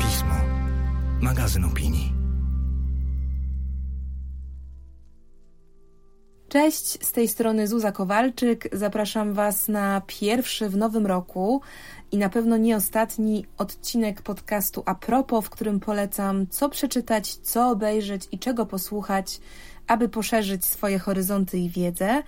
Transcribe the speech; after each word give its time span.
Pismo. 0.00 0.34
Magazyn 1.20 1.64
opinii. 1.64 2.12
Cześć, 6.48 7.06
z 7.06 7.12
tej 7.12 7.28
strony 7.28 7.68
Zuza 7.68 7.92
Kowalczyk. 7.92 8.68
Zapraszam 8.72 9.32
Was 9.32 9.68
na 9.68 10.02
pierwszy 10.06 10.68
w 10.68 10.76
nowym 10.76 11.06
roku 11.06 11.60
i 12.12 12.18
na 12.18 12.28
pewno 12.28 12.56
nie 12.56 12.76
ostatni 12.76 13.46
odcinek 13.58 14.22
podcastu 14.22 14.82
A 14.86 14.94
propos, 14.94 15.44
w 15.44 15.50
którym 15.50 15.80
polecam 15.80 16.46
co 16.46 16.68
przeczytać, 16.68 17.34
co 17.34 17.70
obejrzeć 17.70 18.28
i 18.32 18.38
czego 18.38 18.66
posłuchać, 18.66 19.40
aby 19.86 20.08
poszerzyć 20.08 20.64
swoje 20.64 20.98
horyzonty 20.98 21.58
i 21.58 21.68
wiedzę, 21.68 22.22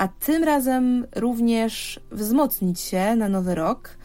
a 0.00 0.08
tym 0.08 0.44
razem 0.44 1.06
również 1.16 2.00
wzmocnić 2.10 2.80
się 2.80 3.16
na 3.16 3.28
nowy 3.28 3.54
rok, 3.54 3.96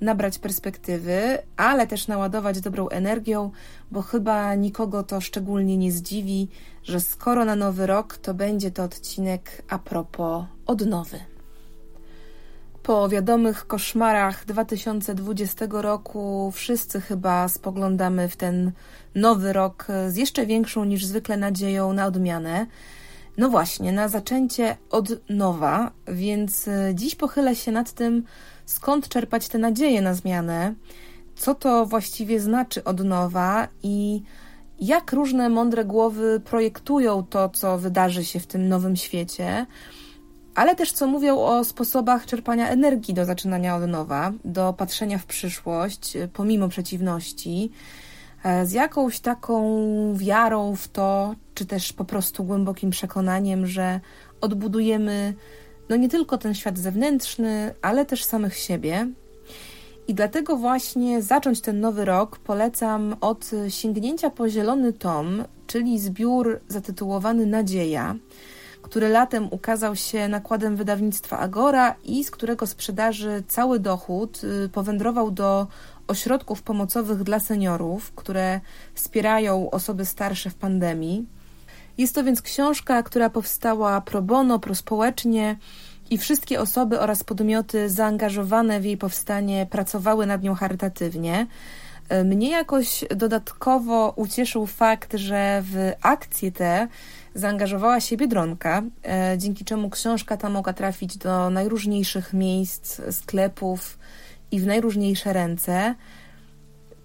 nabrać 0.00 0.38
perspektywy, 0.38 1.38
ale 1.56 1.86
też 1.86 2.08
naładować 2.08 2.60
dobrą 2.60 2.88
energią, 2.88 3.50
bo 3.90 4.02
chyba 4.02 4.54
nikogo 4.54 5.02
to 5.02 5.20
szczególnie 5.20 5.76
nie 5.76 5.92
zdziwi, 5.92 6.48
że 6.82 7.00
skoro 7.00 7.44
na 7.44 7.56
nowy 7.56 7.86
rok, 7.86 8.18
to 8.18 8.34
będzie 8.34 8.70
to 8.70 8.82
odcinek 8.82 9.62
a 9.68 9.78
propos 9.78 10.44
odnowy. 10.66 11.18
Po 12.82 13.08
wiadomych 13.08 13.66
koszmarach 13.66 14.44
2020 14.44 15.66
roku 15.70 16.52
wszyscy 16.54 17.00
chyba 17.00 17.48
spoglądamy 17.48 18.28
w 18.28 18.36
ten 18.36 18.72
nowy 19.14 19.52
rok 19.52 19.86
z 20.08 20.16
jeszcze 20.16 20.46
większą 20.46 20.84
niż 20.84 21.04
zwykle 21.04 21.36
nadzieją 21.36 21.92
na 21.92 22.06
odmianę. 22.06 22.66
No 23.38 23.48
właśnie, 23.48 23.92
na 23.92 24.08
zaczęcie 24.08 24.76
od 24.90 25.30
nowa, 25.30 25.90
więc 26.08 26.68
e, 26.68 26.94
dziś 26.94 27.14
pochylę 27.14 27.56
się 27.56 27.72
nad 27.72 27.92
tym, 27.92 28.24
skąd 28.66 29.08
czerpać 29.08 29.48
te 29.48 29.58
nadzieje 29.58 30.02
na 30.02 30.14
zmianę, 30.14 30.74
co 31.36 31.54
to 31.54 31.86
właściwie 31.86 32.40
znaczy 32.40 32.84
od 32.84 33.04
nowa 33.04 33.68
i 33.82 34.22
jak 34.80 35.12
różne 35.12 35.48
mądre 35.48 35.84
głowy 35.84 36.40
projektują 36.44 37.22
to, 37.22 37.48
co 37.48 37.78
wydarzy 37.78 38.24
się 38.24 38.40
w 38.40 38.46
tym 38.46 38.68
nowym 38.68 38.96
świecie, 38.96 39.66
ale 40.54 40.76
też 40.76 40.92
co 40.92 41.06
mówią 41.06 41.38
o 41.38 41.64
sposobach 41.64 42.26
czerpania 42.26 42.68
energii 42.68 43.14
do 43.14 43.24
zaczynania 43.24 43.76
od 43.76 43.86
nowa, 43.86 44.32
do 44.44 44.72
patrzenia 44.72 45.18
w 45.18 45.26
przyszłość, 45.26 46.16
e, 46.16 46.28
pomimo 46.28 46.68
przeciwności, 46.68 47.70
z 48.64 48.72
jakąś 48.72 49.20
taką 49.20 49.64
wiarą 50.14 50.76
w 50.76 50.88
to, 50.88 51.34
czy 51.54 51.66
też 51.66 51.92
po 51.92 52.04
prostu 52.04 52.44
głębokim 52.44 52.90
przekonaniem, 52.90 53.66
że 53.66 54.00
odbudujemy 54.40 55.34
no 55.88 55.96
nie 55.96 56.08
tylko 56.08 56.38
ten 56.38 56.54
świat 56.54 56.78
zewnętrzny, 56.78 57.74
ale 57.82 58.06
też 58.06 58.24
samych 58.24 58.56
siebie. 58.56 59.08
I 60.08 60.14
dlatego 60.14 60.56
właśnie 60.56 61.22
zacząć 61.22 61.60
ten 61.60 61.80
nowy 61.80 62.04
rok 62.04 62.38
polecam 62.38 63.16
od 63.20 63.50
sięgnięcia 63.68 64.30
po 64.30 64.48
zielony 64.48 64.92
tom, 64.92 65.44
czyli 65.66 65.98
zbiór 65.98 66.60
zatytułowany 66.68 67.46
Nadzieja, 67.46 68.14
który 68.82 69.08
latem 69.08 69.48
ukazał 69.50 69.96
się 69.96 70.28
nakładem 70.28 70.76
wydawnictwa 70.76 71.38
Agora 71.38 71.94
i 72.04 72.24
z 72.24 72.30
którego 72.30 72.66
sprzedaży 72.66 73.42
cały 73.48 73.80
dochód 73.80 74.40
y, 74.44 74.68
powędrował 74.68 75.30
do 75.30 75.66
ośrodków 76.08 76.62
pomocowych 76.62 77.22
dla 77.22 77.40
seniorów, 77.40 78.12
które 78.12 78.60
wspierają 78.94 79.70
osoby 79.70 80.04
starsze 80.04 80.50
w 80.50 80.54
pandemii. 80.54 81.26
Jest 81.98 82.14
to 82.14 82.24
więc 82.24 82.42
książka, 82.42 83.02
która 83.02 83.30
powstała 83.30 84.00
pro 84.00 84.22
bono, 84.22 84.58
prospołecznie 84.58 85.56
i 86.10 86.18
wszystkie 86.18 86.60
osoby 86.60 87.00
oraz 87.00 87.24
podmioty 87.24 87.90
zaangażowane 87.90 88.80
w 88.80 88.84
jej 88.84 88.96
powstanie 88.96 89.66
pracowały 89.70 90.26
nad 90.26 90.42
nią 90.42 90.54
charytatywnie. 90.54 91.46
Mnie 92.24 92.50
jakoś 92.50 93.04
dodatkowo 93.16 94.12
ucieszył 94.16 94.66
fakt, 94.66 95.14
że 95.14 95.62
w 95.64 95.92
akcję 96.02 96.52
tę 96.52 96.88
zaangażowała 97.34 98.00
się 98.00 98.16
Biedronka, 98.16 98.82
e, 99.04 99.38
dzięki 99.38 99.64
czemu 99.64 99.90
książka 99.90 100.36
ta 100.36 100.48
mogła 100.48 100.72
trafić 100.72 101.16
do 101.16 101.50
najróżniejszych 101.50 102.32
miejsc, 102.32 103.00
sklepów 103.10 103.98
i 104.50 104.60
w 104.60 104.66
najróżniejsze 104.66 105.32
ręce, 105.32 105.94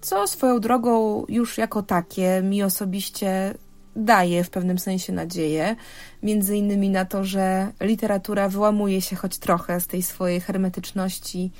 co 0.01 0.27
swoją 0.27 0.59
drogą 0.59 1.25
już 1.29 1.57
jako 1.57 1.83
takie 1.83 2.41
mi 2.43 2.63
osobiście 2.63 3.53
daje 3.95 4.43
w 4.43 4.49
pewnym 4.49 4.79
sensie 4.79 5.13
nadzieję, 5.13 5.75
między 6.23 6.57
innymi 6.57 6.89
na 6.89 7.05
to, 7.05 7.23
że 7.23 7.71
literatura 7.81 8.49
wyłamuje 8.49 9.01
się 9.01 9.15
choć 9.15 9.37
trochę 9.37 9.79
z 9.79 9.87
tej 9.87 10.03
swojej 10.03 10.41
hermetyczności 10.41 11.51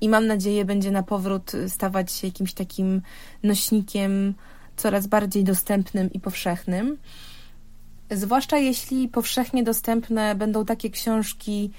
i 0.00 0.08
mam 0.08 0.26
nadzieję 0.26 0.64
będzie 0.64 0.90
na 0.90 1.02
powrót 1.02 1.52
stawać 1.68 2.12
się 2.12 2.26
jakimś 2.26 2.52
takim 2.54 3.02
nośnikiem 3.42 4.34
coraz 4.76 5.06
bardziej 5.06 5.44
dostępnym 5.44 6.12
i 6.12 6.20
powszechnym. 6.20 6.98
Zwłaszcza 8.10 8.58
jeśli 8.58 9.08
powszechnie 9.08 9.62
dostępne 9.62 10.34
będą 10.34 10.64
takie 10.64 10.90
książki 10.90 11.70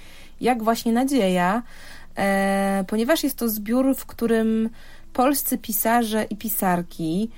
jak 0.41 0.63
właśnie 0.63 0.93
Nadzieja, 0.93 1.63
ponieważ 2.87 3.23
jest 3.23 3.37
to 3.37 3.49
zbiór, 3.49 3.95
w 3.95 4.05
którym 4.05 4.69
polscy 5.13 5.57
pisarze 5.57 6.23
i 6.23 6.37
pisarki 6.37 7.29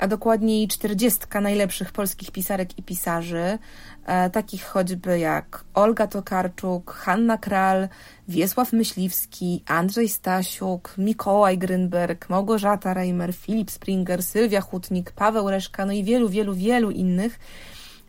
a 0.00 0.06
dokładniej 0.06 0.68
czterdziestka 0.68 1.40
najlepszych 1.40 1.92
polskich 1.92 2.30
pisarek 2.30 2.78
i 2.78 2.82
pisarzy, 2.82 3.58
e, 4.06 4.30
takich 4.30 4.64
choćby 4.64 5.18
jak 5.18 5.64
Olga 5.74 6.06
Tokarczuk, 6.06 6.90
Hanna 6.92 7.38
Kral, 7.38 7.88
Wiesław 8.28 8.72
Myśliwski, 8.72 9.62
Andrzej 9.66 10.08
Stasiuk, 10.08 10.94
Mikołaj 10.98 11.58
Grynberg, 11.58 12.28
Małgorzata 12.28 12.94
Reimer, 12.94 13.34
Filip 13.34 13.70
Springer, 13.70 14.22
Sylwia 14.22 14.60
Hutnik, 14.60 15.10
Paweł 15.10 15.50
Reszka, 15.50 15.86
no 15.86 15.92
i 15.92 16.04
wielu, 16.04 16.28
wielu, 16.28 16.54
wielu 16.54 16.90
innych, 16.90 17.38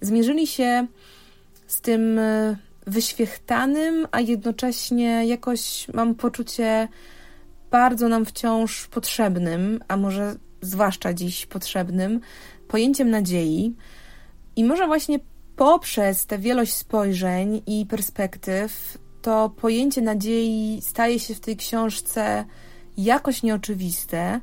zmierzyli 0.01 0.47
się 0.47 0.87
z 1.67 1.81
tym 1.81 2.19
e, 2.19 2.57
wyświechtanym, 2.87 4.07
a 4.11 4.19
jednocześnie 4.19 5.25
jakoś 5.25 5.87
mam 5.93 6.15
poczucie 6.15 6.87
bardzo 7.71 8.09
nam 8.09 8.25
wciąż 8.25 8.87
potrzebnym, 8.87 9.83
a 9.87 9.97
może 9.97 10.35
zwłaszcza 10.61 11.13
dziś 11.13 11.45
potrzebnym, 11.45 12.19
pojęciem 12.67 13.09
nadziei. 13.09 13.75
I 14.55 14.63
może 14.63 14.87
właśnie 14.87 15.19
poprzez 15.55 16.25
tę 16.25 16.37
wielość 16.37 16.73
spojrzeń 16.73 17.61
i 17.67 17.85
perspektyw, 17.85 18.97
to 19.21 19.49
pojęcie 19.49 20.01
nadziei 20.01 20.79
staje 20.81 21.19
się 21.19 21.35
w 21.35 21.39
tej 21.39 21.57
książce 21.57 22.45
jakoś 22.97 23.43
nieoczywiste, 23.43 24.39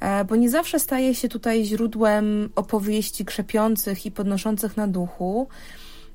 e, 0.00 0.24
bo 0.24 0.36
nie 0.36 0.50
zawsze 0.50 0.78
staje 0.78 1.14
się 1.14 1.28
tutaj 1.28 1.64
źródłem 1.64 2.50
opowieści 2.54 3.24
krzepiących 3.24 4.06
i 4.06 4.10
podnoszących 4.10 4.76
na 4.76 4.88
duchu, 4.88 5.48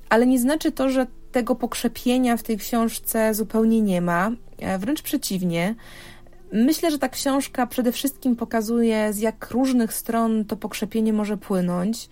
ale 0.10 0.28
nie 0.28 0.40
znaczy 0.40 0.72
to, 0.72 0.90
że 0.90 1.08
tego 1.38 1.56
pokrzepienia 1.56 2.38
w 2.38 2.44
tej 2.44 2.58
książce 2.58 3.34
zupełnie 3.34 3.82
nie 3.82 4.02
ma. 4.02 4.32
E, 4.60 4.80
wręcz 4.80 5.02
przeciwnie, 5.02 5.76
Myślę, 6.52 6.92
że 6.92 7.00
ta 7.00 7.10
książka 7.10 7.68
przede 7.68 7.92
wszystkim 7.92 8.36
pokazuje, 8.36 9.14
z 9.14 9.20
jak 9.20 9.52
różnych 9.52 9.94
stron 9.94 10.46
to 10.46 10.58
pokrzepienie 10.58 11.14
może 11.14 11.38
płynąć. 11.38 12.10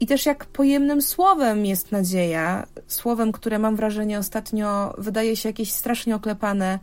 I 0.00 0.06
też 0.06 0.26
jak 0.26 0.44
pojemnym 0.44 1.02
słowem 1.02 1.66
jest 1.66 1.92
nadzieja, 1.92 2.66
słowem, 2.86 3.32
które 3.32 3.58
mam 3.58 3.76
wrażenie 3.76 4.18
ostatnio 4.18 4.94
wydaje 4.98 5.36
się 5.36 5.48
jakieś 5.48 5.72
strasznie 5.72 6.16
oklepane, 6.16 6.78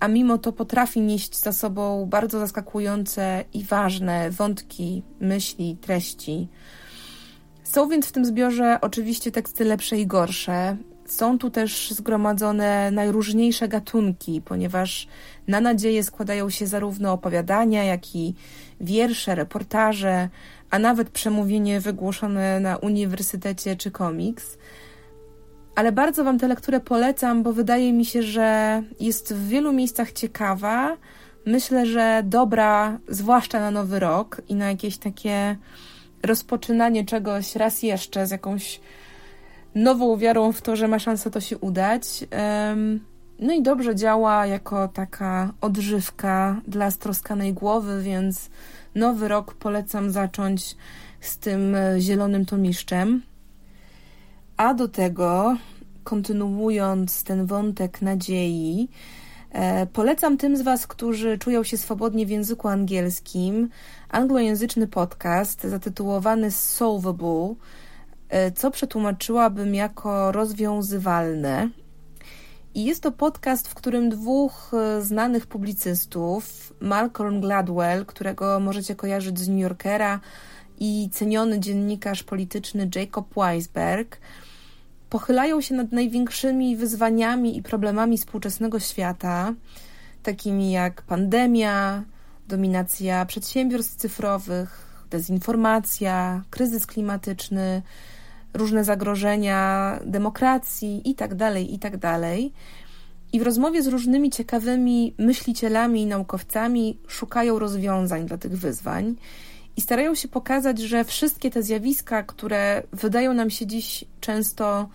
a 0.00 0.08
mimo 0.08 0.38
to 0.38 0.52
potrafi 0.52 1.00
nieść 1.00 1.38
za 1.40 1.52
sobą 1.52 2.06
bardzo 2.06 2.38
zaskakujące 2.38 3.44
i 3.52 3.64
ważne 3.64 4.30
wątki, 4.30 5.02
myśli, 5.20 5.76
treści. 5.80 6.48
Są 7.70 7.88
więc 7.88 8.06
w 8.06 8.12
tym 8.12 8.24
zbiorze 8.24 8.78
oczywiście 8.80 9.32
teksty 9.32 9.64
lepsze 9.64 9.98
i 9.98 10.06
gorsze, 10.06 10.76
są 11.06 11.38
tu 11.38 11.50
też 11.50 11.90
zgromadzone 11.90 12.90
najróżniejsze 12.90 13.68
gatunki, 13.68 14.42
ponieważ 14.44 15.08
na 15.48 15.60
nadzieję 15.60 16.04
składają 16.04 16.50
się 16.50 16.66
zarówno 16.66 17.12
opowiadania, 17.12 17.84
jak 17.84 18.16
i 18.16 18.34
wiersze, 18.80 19.34
reportaże, 19.34 20.28
a 20.70 20.78
nawet 20.78 21.10
przemówienie 21.10 21.80
wygłoszone 21.80 22.60
na 22.60 22.76
uniwersytecie 22.76 23.76
czy 23.76 23.90
komiks. 23.90 24.58
Ale 25.74 25.92
bardzo 25.92 26.24
Wam 26.24 26.38
tę 26.38 26.48
lekturę 26.48 26.80
polecam, 26.80 27.42
bo 27.42 27.52
wydaje 27.52 27.92
mi 27.92 28.04
się, 28.04 28.22
że 28.22 28.82
jest 29.00 29.34
w 29.34 29.48
wielu 29.48 29.72
miejscach 29.72 30.12
ciekawa. 30.12 30.96
Myślę, 31.46 31.86
że 31.86 32.22
dobra, 32.24 32.98
zwłaszcza 33.08 33.60
na 33.60 33.70
nowy 33.70 33.98
rok 33.98 34.42
i 34.48 34.54
na 34.54 34.68
jakieś 34.68 34.98
takie 34.98 35.56
rozpoczynanie 36.22 37.04
czegoś 37.04 37.56
raz 37.56 37.82
jeszcze 37.82 38.26
z 38.26 38.30
jakąś 38.30 38.80
nową 39.74 40.16
wiarą 40.16 40.52
w 40.52 40.62
to, 40.62 40.76
że 40.76 40.88
ma 40.88 40.98
szansę 40.98 41.30
to 41.30 41.40
się 41.40 41.58
udać. 41.58 42.02
No 43.38 43.52
i 43.52 43.62
dobrze 43.62 43.94
działa 43.96 44.46
jako 44.46 44.88
taka 44.88 45.52
odżywka 45.60 46.60
dla 46.68 46.90
stroskanej 46.90 47.54
głowy, 47.54 48.02
więc 48.02 48.50
nowy 48.94 49.28
rok 49.28 49.54
polecam 49.54 50.10
zacząć 50.10 50.76
z 51.20 51.38
tym 51.38 51.74
e, 51.74 52.00
zielonym 52.00 52.46
tomiszczem. 52.46 53.22
A 54.56 54.74
do 54.74 54.88
tego, 54.88 55.56
kontynuując 56.04 57.24
ten 57.24 57.46
wątek 57.46 58.02
nadziei, 58.02 58.88
polecam 59.92 60.36
tym 60.36 60.56
z 60.56 60.62
Was, 60.62 60.86
którzy 60.86 61.38
czują 61.38 61.62
się 61.62 61.76
swobodnie 61.76 62.26
w 62.26 62.30
języku 62.30 62.68
angielskim, 62.68 63.68
anglojęzyczny 64.08 64.88
podcast 64.88 65.64
zatytułowany 65.64 66.50
Solvable, 66.50 67.54
e, 68.28 68.52
co 68.52 68.70
przetłumaczyłabym 68.70 69.74
jako 69.74 70.32
rozwiązywalne. 70.32 71.68
I 72.74 72.84
jest 72.84 73.02
to 73.02 73.12
podcast, 73.12 73.68
w 73.68 73.74
którym 73.74 74.10
dwóch 74.10 74.72
e, 74.74 75.02
znanych 75.02 75.46
publicystów, 75.46 76.72
Malcolm 76.80 77.40
Gladwell, 77.40 78.06
którego 78.06 78.60
możecie 78.60 78.94
kojarzyć 78.94 79.40
z 79.40 79.48
New 79.48 79.60
Yorkera, 79.60 80.20
i 80.80 81.08
ceniony 81.12 81.60
dziennikarz 81.60 82.22
polityczny 82.22 82.90
Jacob 82.94 83.34
Weisberg, 83.36 84.20
pochylają 85.10 85.60
się 85.60 85.74
nad 85.74 85.92
największymi 85.92 86.76
wyzwaniami 86.76 87.56
i 87.56 87.62
problemami 87.62 88.18
współczesnego 88.18 88.80
świata, 88.80 89.54
takimi 90.22 90.72
jak 90.72 91.02
pandemia, 91.02 92.04
dominacja 92.48 93.26
przedsiębiorstw 93.26 93.96
cyfrowych, 93.96 94.86
dezinformacja, 95.10 96.42
kryzys 96.50 96.86
klimatyczny, 96.86 97.82
różne 98.54 98.84
zagrożenia 98.84 99.98
demokracji 100.04 101.08
itd., 101.08 101.36
tak 101.36 101.70
itd. 101.70 101.98
Tak 102.00 102.20
I 103.32 103.40
w 103.40 103.42
rozmowie 103.42 103.82
z 103.82 103.86
różnymi 103.86 104.30
ciekawymi 104.30 105.14
myślicielami 105.18 106.02
i 106.02 106.06
naukowcami 106.06 106.98
szukają 107.08 107.58
rozwiązań 107.58 108.26
dla 108.26 108.38
tych 108.38 108.58
wyzwań 108.58 109.16
i 109.80 109.82
starają 109.82 110.14
się 110.14 110.28
pokazać, 110.28 110.78
że 110.78 111.04
wszystkie 111.04 111.50
te 111.50 111.62
zjawiska, 111.62 112.22
które 112.22 112.82
wydają 112.92 113.34
nam 113.34 113.50
się 113.50 113.66
dziś 113.66 114.04
często 114.20 114.88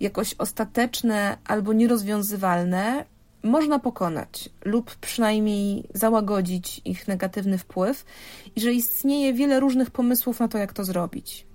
jakoś 0.00 0.34
ostateczne 0.34 1.38
albo 1.44 1.72
nierozwiązywalne, 1.72 3.04
można 3.42 3.78
pokonać 3.78 4.48
lub 4.64 4.96
przynajmniej 4.96 5.84
załagodzić 5.94 6.80
ich 6.84 7.08
negatywny 7.08 7.58
wpływ 7.58 8.04
i 8.56 8.60
że 8.60 8.72
istnieje 8.72 9.32
wiele 9.32 9.60
różnych 9.60 9.90
pomysłów 9.90 10.40
na 10.40 10.48
to, 10.48 10.58
jak 10.58 10.72
to 10.72 10.84
zrobić. 10.84 11.46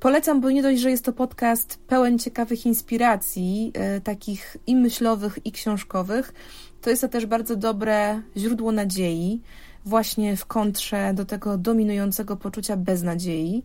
Polecam, 0.00 0.40
bo 0.40 0.50
nie 0.50 0.62
dość, 0.62 0.80
że 0.80 0.90
jest 0.90 1.04
to 1.04 1.12
podcast 1.12 1.78
pełen 1.86 2.18
ciekawych 2.18 2.66
inspiracji, 2.66 3.72
yy, 3.94 4.00
takich 4.00 4.56
i 4.66 4.76
myślowych, 4.76 5.38
i 5.44 5.52
książkowych, 5.52 6.34
to 6.80 6.90
jest 6.90 7.02
to 7.02 7.08
też 7.08 7.26
bardzo 7.26 7.56
dobre 7.56 8.22
źródło 8.36 8.72
nadziei, 8.72 9.42
właśnie 9.84 10.36
w 10.36 10.46
kontrze 10.46 11.14
do 11.14 11.24
tego 11.24 11.58
dominującego 11.58 12.36
poczucia 12.36 12.76
beznadziei, 12.76 13.62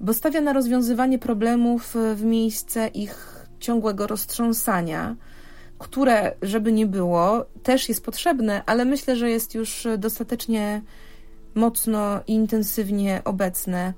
bo 0.00 0.14
stawia 0.14 0.40
na 0.40 0.52
rozwiązywanie 0.52 1.18
problemów 1.18 1.96
w 2.14 2.24
miejsce 2.24 2.88
ich 2.88 3.46
ciągłego 3.60 4.06
roztrząsania, 4.06 5.16
które, 5.78 6.34
żeby 6.42 6.72
nie 6.72 6.86
było, 6.86 7.46
też 7.62 7.88
jest 7.88 8.04
potrzebne, 8.04 8.62
ale 8.66 8.84
myślę, 8.84 9.16
że 9.16 9.30
jest 9.30 9.54
już 9.54 9.86
dostatecznie 9.98 10.82
mocno 11.54 12.20
i 12.26 12.32
intensywnie 12.32 13.22
obecne, 13.24 13.94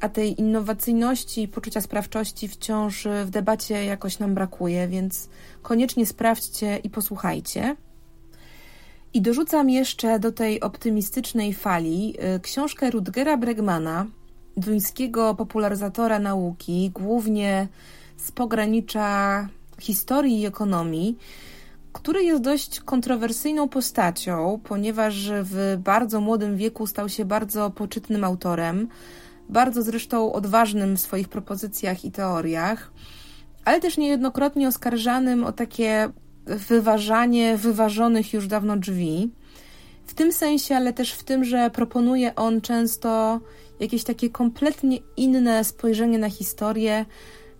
a 0.00 0.08
tej 0.08 0.40
innowacyjności 0.40 1.42
i 1.42 1.48
poczucia 1.48 1.80
sprawczości 1.80 2.48
wciąż 2.48 3.08
w 3.24 3.30
debacie 3.30 3.84
jakoś 3.84 4.18
nam 4.18 4.34
brakuje, 4.34 4.88
więc 4.88 5.28
koniecznie 5.62 6.06
sprawdźcie 6.06 6.76
i 6.76 6.90
posłuchajcie. 6.90 7.76
I 9.16 9.20
dorzucam 9.20 9.70
jeszcze 9.70 10.18
do 10.18 10.32
tej 10.32 10.60
optymistycznej 10.60 11.54
fali 11.54 12.14
y, 12.36 12.40
książkę 12.40 12.90
Rutgera 12.90 13.36
Bregmana, 13.36 14.06
duńskiego 14.56 15.34
popularyzatora 15.34 16.18
nauki, 16.18 16.90
głównie 16.94 17.68
z 18.16 18.32
pogranicza 18.32 19.48
historii 19.80 20.40
i 20.40 20.46
ekonomii, 20.46 21.18
który 21.92 22.24
jest 22.24 22.42
dość 22.42 22.80
kontrowersyjną 22.80 23.68
postacią, 23.68 24.60
ponieważ 24.64 25.30
w 25.42 25.76
bardzo 25.78 26.20
młodym 26.20 26.56
wieku 26.56 26.86
stał 26.86 27.08
się 27.08 27.24
bardzo 27.24 27.70
poczytnym 27.70 28.24
autorem, 28.24 28.88
bardzo 29.48 29.82
zresztą 29.82 30.32
odważnym 30.32 30.96
w 30.96 31.00
swoich 31.00 31.28
propozycjach 31.28 32.04
i 32.04 32.10
teoriach, 32.10 32.92
ale 33.64 33.80
też 33.80 33.96
niejednokrotnie 33.96 34.68
oskarżanym 34.68 35.44
o 35.44 35.52
takie 35.52 36.08
wyważanie 36.46 37.56
wyważonych 37.56 38.32
już 38.32 38.46
dawno 38.46 38.76
drzwi. 38.76 39.30
W 40.06 40.14
tym 40.14 40.32
sensie, 40.32 40.76
ale 40.76 40.92
też 40.92 41.12
w 41.12 41.24
tym, 41.24 41.44
że 41.44 41.70
proponuje 41.70 42.34
on 42.34 42.60
często 42.60 43.40
jakieś 43.80 44.04
takie 44.04 44.30
kompletnie 44.30 44.98
inne 45.16 45.64
spojrzenie 45.64 46.18
na 46.18 46.30
historię. 46.30 47.04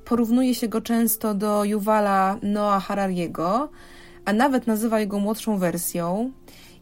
Porównuje 0.04 0.54
się 0.54 0.68
go 0.68 0.80
często 0.80 1.34
do 1.34 1.64
Yuvala 1.64 2.38
Noah 2.42 2.84
Harariego, 2.84 3.68
a 4.24 4.32
nawet 4.32 4.66
nazywa 4.66 5.00
jego 5.00 5.18
młodszą 5.18 5.58
wersją. 5.58 6.32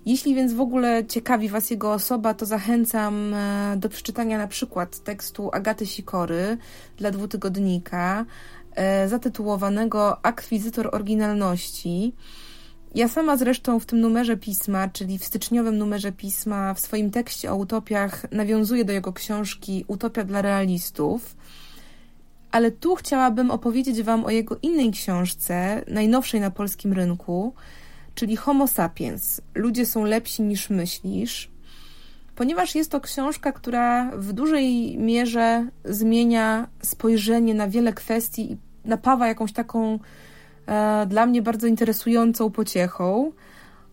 Jeśli 0.06 0.34
więc 0.34 0.52
w 0.52 0.60
ogóle 0.60 1.06
ciekawi 1.06 1.48
Was 1.48 1.70
jego 1.70 1.92
osoba, 1.92 2.34
to 2.34 2.46
zachęcam 2.46 3.34
e, 3.34 3.76
do 3.76 3.88
przeczytania 3.88 4.38
na 4.38 4.46
przykład 4.46 4.98
tekstu 4.98 5.50
Agaty 5.52 5.86
Sikory 5.86 6.58
dla 6.96 7.10
dwutygodnika, 7.10 8.24
zatytułowanego 9.06 10.26
Akwizytor 10.26 10.88
Oryginalności. 10.92 12.14
Ja 12.94 13.08
sama 13.08 13.36
zresztą 13.36 13.80
w 13.80 13.86
tym 13.86 14.00
numerze 14.00 14.36
pisma, 14.36 14.88
czyli 14.88 15.18
w 15.18 15.24
styczniowym 15.24 15.78
numerze 15.78 16.12
pisma, 16.12 16.74
w 16.74 16.80
swoim 16.80 17.10
tekście 17.10 17.52
o 17.52 17.56
utopiach 17.56 18.32
nawiązuję 18.32 18.84
do 18.84 18.92
jego 18.92 19.12
książki 19.12 19.84
Utopia 19.88 20.24
dla 20.24 20.42
realistów. 20.42 21.36
Ale 22.50 22.70
tu 22.70 22.94
chciałabym 22.94 23.50
opowiedzieć 23.50 24.02
Wam 24.02 24.24
o 24.24 24.30
jego 24.30 24.58
innej 24.62 24.90
książce, 24.90 25.84
najnowszej 25.88 26.40
na 26.40 26.50
polskim 26.50 26.92
rynku, 26.92 27.54
czyli 28.14 28.36
Homo 28.36 28.66
sapiens. 28.66 29.40
Ludzie 29.54 29.86
są 29.86 30.04
lepsi 30.04 30.42
niż 30.42 30.70
myślisz. 30.70 31.53
Ponieważ 32.34 32.74
jest 32.74 32.90
to 32.90 33.00
książka, 33.00 33.52
która 33.52 34.10
w 34.16 34.32
dużej 34.32 34.98
mierze 34.98 35.66
zmienia 35.84 36.68
spojrzenie 36.82 37.54
na 37.54 37.68
wiele 37.68 37.92
kwestii 37.92 38.52
i 38.52 38.56
napawa 38.84 39.28
jakąś 39.28 39.52
taką 39.52 39.98
e, 40.66 41.06
dla 41.06 41.26
mnie 41.26 41.42
bardzo 41.42 41.66
interesującą 41.66 42.50
pociechą, 42.50 43.32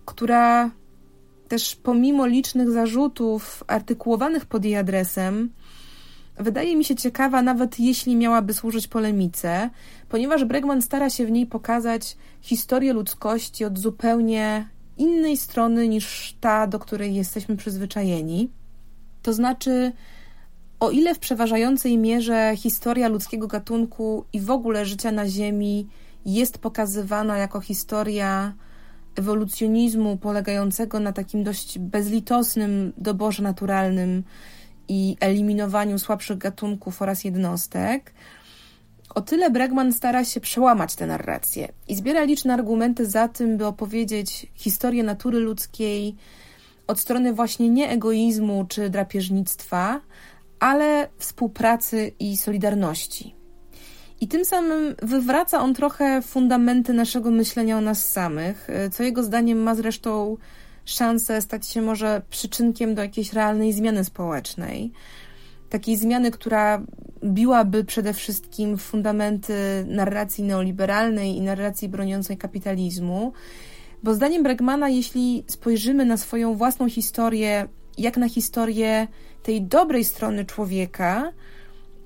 która 0.05 0.69
też 1.47 1.75
pomimo 1.75 2.25
licznych 2.25 2.71
zarzutów 2.71 3.63
artykułowanych 3.67 4.45
pod 4.45 4.65
jej 4.65 4.75
adresem, 4.75 5.49
wydaje 6.37 6.75
mi 6.75 6.85
się 6.85 6.95
ciekawa, 6.95 7.41
nawet 7.41 7.79
jeśli 7.79 8.15
miałaby 8.15 8.53
służyć 8.53 8.87
polemice, 8.87 9.69
ponieważ 10.09 10.45
Bregman 10.45 10.81
stara 10.81 11.09
się 11.09 11.25
w 11.25 11.31
niej 11.31 11.45
pokazać 11.45 12.17
historię 12.41 12.93
ludzkości 12.93 13.65
od 13.65 13.79
zupełnie 13.79 14.67
innej 15.01 15.37
strony 15.37 15.87
niż 15.87 16.35
ta, 16.39 16.67
do 16.67 16.79
której 16.79 17.15
jesteśmy 17.15 17.57
przyzwyczajeni. 17.57 18.49
To 19.21 19.33
znaczy, 19.33 19.91
o 20.79 20.91
ile 20.91 21.15
w 21.15 21.19
przeważającej 21.19 21.97
mierze 21.97 22.53
historia 22.57 23.07
ludzkiego 23.07 23.47
gatunku 23.47 24.25
i 24.33 24.39
w 24.39 24.51
ogóle 24.51 24.85
życia 24.85 25.11
na 25.11 25.27
Ziemi 25.27 25.87
jest 26.25 26.57
pokazywana 26.57 27.37
jako 27.37 27.61
historia 27.61 28.53
ewolucjonizmu 29.15 30.17
polegającego 30.17 30.99
na 30.99 31.13
takim 31.13 31.43
dość 31.43 31.79
bezlitosnym 31.79 32.93
doborze 32.97 33.43
naturalnym 33.43 34.23
i 34.87 35.17
eliminowaniu 35.19 35.99
słabszych 35.99 36.37
gatunków 36.37 37.01
oraz 37.01 37.23
jednostek, 37.23 38.13
o 39.15 39.21
tyle 39.21 39.49
Bregman 39.49 39.93
stara 39.93 40.25
się 40.25 40.39
przełamać 40.39 40.95
tę 40.95 41.07
narrację 41.07 41.67
i 41.87 41.95
zbiera 41.95 42.23
liczne 42.23 42.53
argumenty 42.53 43.05
za 43.05 43.27
tym, 43.27 43.57
by 43.57 43.65
opowiedzieć 43.65 44.47
historię 44.55 45.03
natury 45.03 45.39
ludzkiej 45.39 46.15
od 46.87 46.99
strony 46.99 47.33
właśnie 47.33 47.69
nie 47.69 47.89
egoizmu 47.89 48.65
czy 48.69 48.89
drapieżnictwa, 48.89 50.01
ale 50.59 51.09
współpracy 51.17 52.11
i 52.19 52.37
solidarności. 52.37 53.35
I 54.21 54.27
tym 54.27 54.45
samym 54.45 54.95
wywraca 55.01 55.59
on 55.59 55.73
trochę 55.73 56.21
fundamenty 56.21 56.93
naszego 56.93 57.31
myślenia 57.31 57.77
o 57.77 57.81
nas 57.81 58.11
samych, 58.11 58.67
co 58.91 59.03
jego 59.03 59.23
zdaniem 59.23 59.63
ma 59.63 59.75
zresztą 59.75 60.37
szansę 60.85 61.41
stać 61.41 61.67
się 61.67 61.81
może 61.81 62.21
przyczynkiem 62.29 62.95
do 62.95 63.01
jakiejś 63.01 63.33
realnej 63.33 63.73
zmiany 63.73 64.03
społecznej. 64.03 64.91
Takiej 65.71 65.97
zmiany, 65.97 66.31
która 66.31 66.81
biłaby 67.23 67.83
przede 67.83 68.13
wszystkim 68.13 68.77
fundamenty 68.77 69.85
narracji 69.87 70.43
neoliberalnej 70.43 71.35
i 71.35 71.41
narracji 71.41 71.89
broniącej 71.89 72.37
kapitalizmu. 72.37 73.33
Bo 74.03 74.13
zdaniem 74.13 74.43
Bregmana, 74.43 74.89
jeśli 74.89 75.43
spojrzymy 75.47 76.05
na 76.05 76.17
swoją 76.17 76.55
własną 76.55 76.89
historię, 76.89 77.67
jak 77.97 78.17
na 78.17 78.29
historię 78.29 79.07
tej 79.43 79.61
dobrej 79.61 80.05
strony 80.05 80.45
człowieka, 80.45 81.31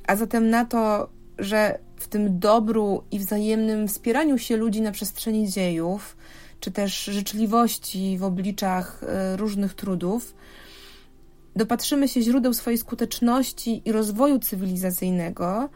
a 0.07 0.15
zatem 0.15 0.49
na 0.49 0.65
to, 0.65 1.09
że 1.39 1.79
w 1.97 2.07
tym 2.07 2.39
dobru 2.39 3.03
i 3.11 3.19
wzajemnym 3.19 3.87
wspieraniu 3.87 4.37
się 4.37 4.57
ludzi 4.57 4.81
na 4.81 4.91
przestrzeni 4.91 5.49
dziejów, 5.49 6.17
czy 6.59 6.71
też 6.71 7.03
życzliwości 7.03 8.17
w 8.17 8.23
obliczach 8.23 9.01
e, 9.03 9.37
różnych 9.37 9.73
trudów, 9.73 10.35
dopatrzymy 11.55 12.07
się 12.07 12.21
źródeł 12.21 12.53
swojej 12.53 12.77
skuteczności 12.77 13.81
i 13.85 13.91
rozwoju 13.91 14.39
cywilizacyjnego, 14.39 15.69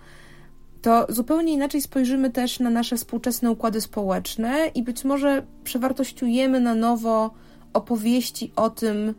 to 0.82 1.06
zupełnie 1.10 1.54
inaczej 1.54 1.82
spojrzymy 1.82 2.30
też 2.30 2.60
na 2.60 2.70
nasze 2.70 2.98
współczesne 2.98 3.52
układy 3.52 3.82
społeczne 3.82 4.68
i 4.76 4.84
być 4.84 5.04
może 5.04 5.46
przewartościujemy 5.64 6.60
na 6.60 6.76
nowo 6.76 7.32
opowieści 7.74 8.52
o 8.56 8.70
tym, 8.70 9.14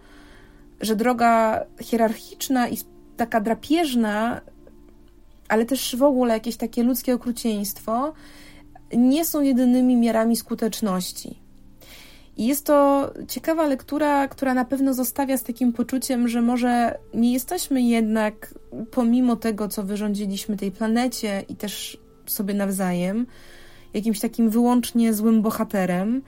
że 0.80 0.96
droga 0.96 1.64
hierarchiczna 1.80 2.68
i 2.68 2.78
taka 3.16 3.40
drapieżna, 3.40 4.40
ale 5.48 5.64
też 5.64 5.96
w 5.96 6.02
ogóle 6.02 6.34
jakieś 6.34 6.56
takie 6.56 6.82
ludzkie 6.82 7.14
okrucieństwo, 7.14 8.12
nie 8.96 9.24
są 9.24 9.40
jedynymi 9.40 9.96
miarami 9.96 10.36
skuteczności. 10.36 11.39
I 12.40 12.46
jest 12.46 12.66
to 12.66 13.10
ciekawa 13.28 13.66
lektura, 13.66 14.28
która 14.28 14.54
na 14.54 14.64
pewno 14.64 14.94
zostawia 14.94 15.36
z 15.36 15.42
takim 15.42 15.72
poczuciem, 15.72 16.28
że 16.28 16.42
może 16.42 16.98
nie 17.14 17.32
jesteśmy 17.32 17.82
jednak, 17.82 18.54
pomimo 18.90 19.36
tego, 19.36 19.68
co 19.68 19.82
wyrządziliśmy 19.82 20.56
tej 20.56 20.72
planecie 20.72 21.44
i 21.48 21.56
też 21.56 21.98
sobie 22.26 22.54
nawzajem, 22.54 23.26
jakimś 23.94 24.20
takim 24.20 24.50
wyłącznie 24.50 25.14
złym 25.14 25.42
bohaterem, 25.42 26.22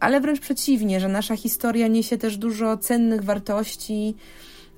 ale 0.00 0.20
wręcz 0.20 0.40
przeciwnie, 0.40 1.00
że 1.00 1.08
nasza 1.08 1.36
historia 1.36 1.88
niesie 1.88 2.18
też 2.18 2.36
dużo 2.36 2.76
cennych 2.76 3.24
wartości, 3.24 4.14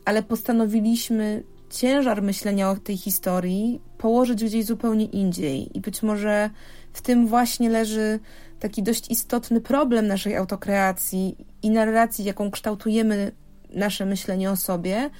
ale 0.04 0.22
postanowiliśmy 0.22 1.42
ciężar 1.70 2.22
myślenia 2.22 2.70
o 2.70 2.76
tej 2.76 2.96
historii 2.96 3.80
położyć 4.00 4.44
gdzieś 4.44 4.64
zupełnie 4.64 5.04
indziej. 5.04 5.78
I 5.78 5.80
być 5.80 6.02
może 6.02 6.50
w 6.92 7.02
tym 7.02 7.26
właśnie 7.26 7.70
leży 7.70 8.20
taki 8.60 8.82
dość 8.82 9.10
istotny 9.10 9.60
problem 9.60 10.06
naszej 10.06 10.36
autokreacji 10.36 11.36
i 11.62 11.70
narracji, 11.70 12.24
jaką 12.24 12.50
kształtujemy 12.50 13.32
nasze 13.74 14.06
myślenie 14.06 14.50
o 14.50 14.56
sobie, 14.56 15.10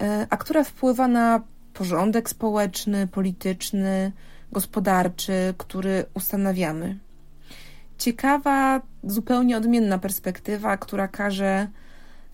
e, 0.00 0.26
a 0.30 0.36
która 0.36 0.64
wpływa 0.64 1.08
na 1.08 1.42
porządek 1.72 2.30
społeczny, 2.30 3.06
polityczny, 3.06 4.12
gospodarczy, 4.52 5.54
który 5.58 6.04
ustanawiamy. 6.14 6.98
Ciekawa, 7.98 8.80
zupełnie 9.04 9.56
odmienna 9.56 9.98
perspektywa, 9.98 10.76
która 10.76 11.08
każe, 11.08 11.68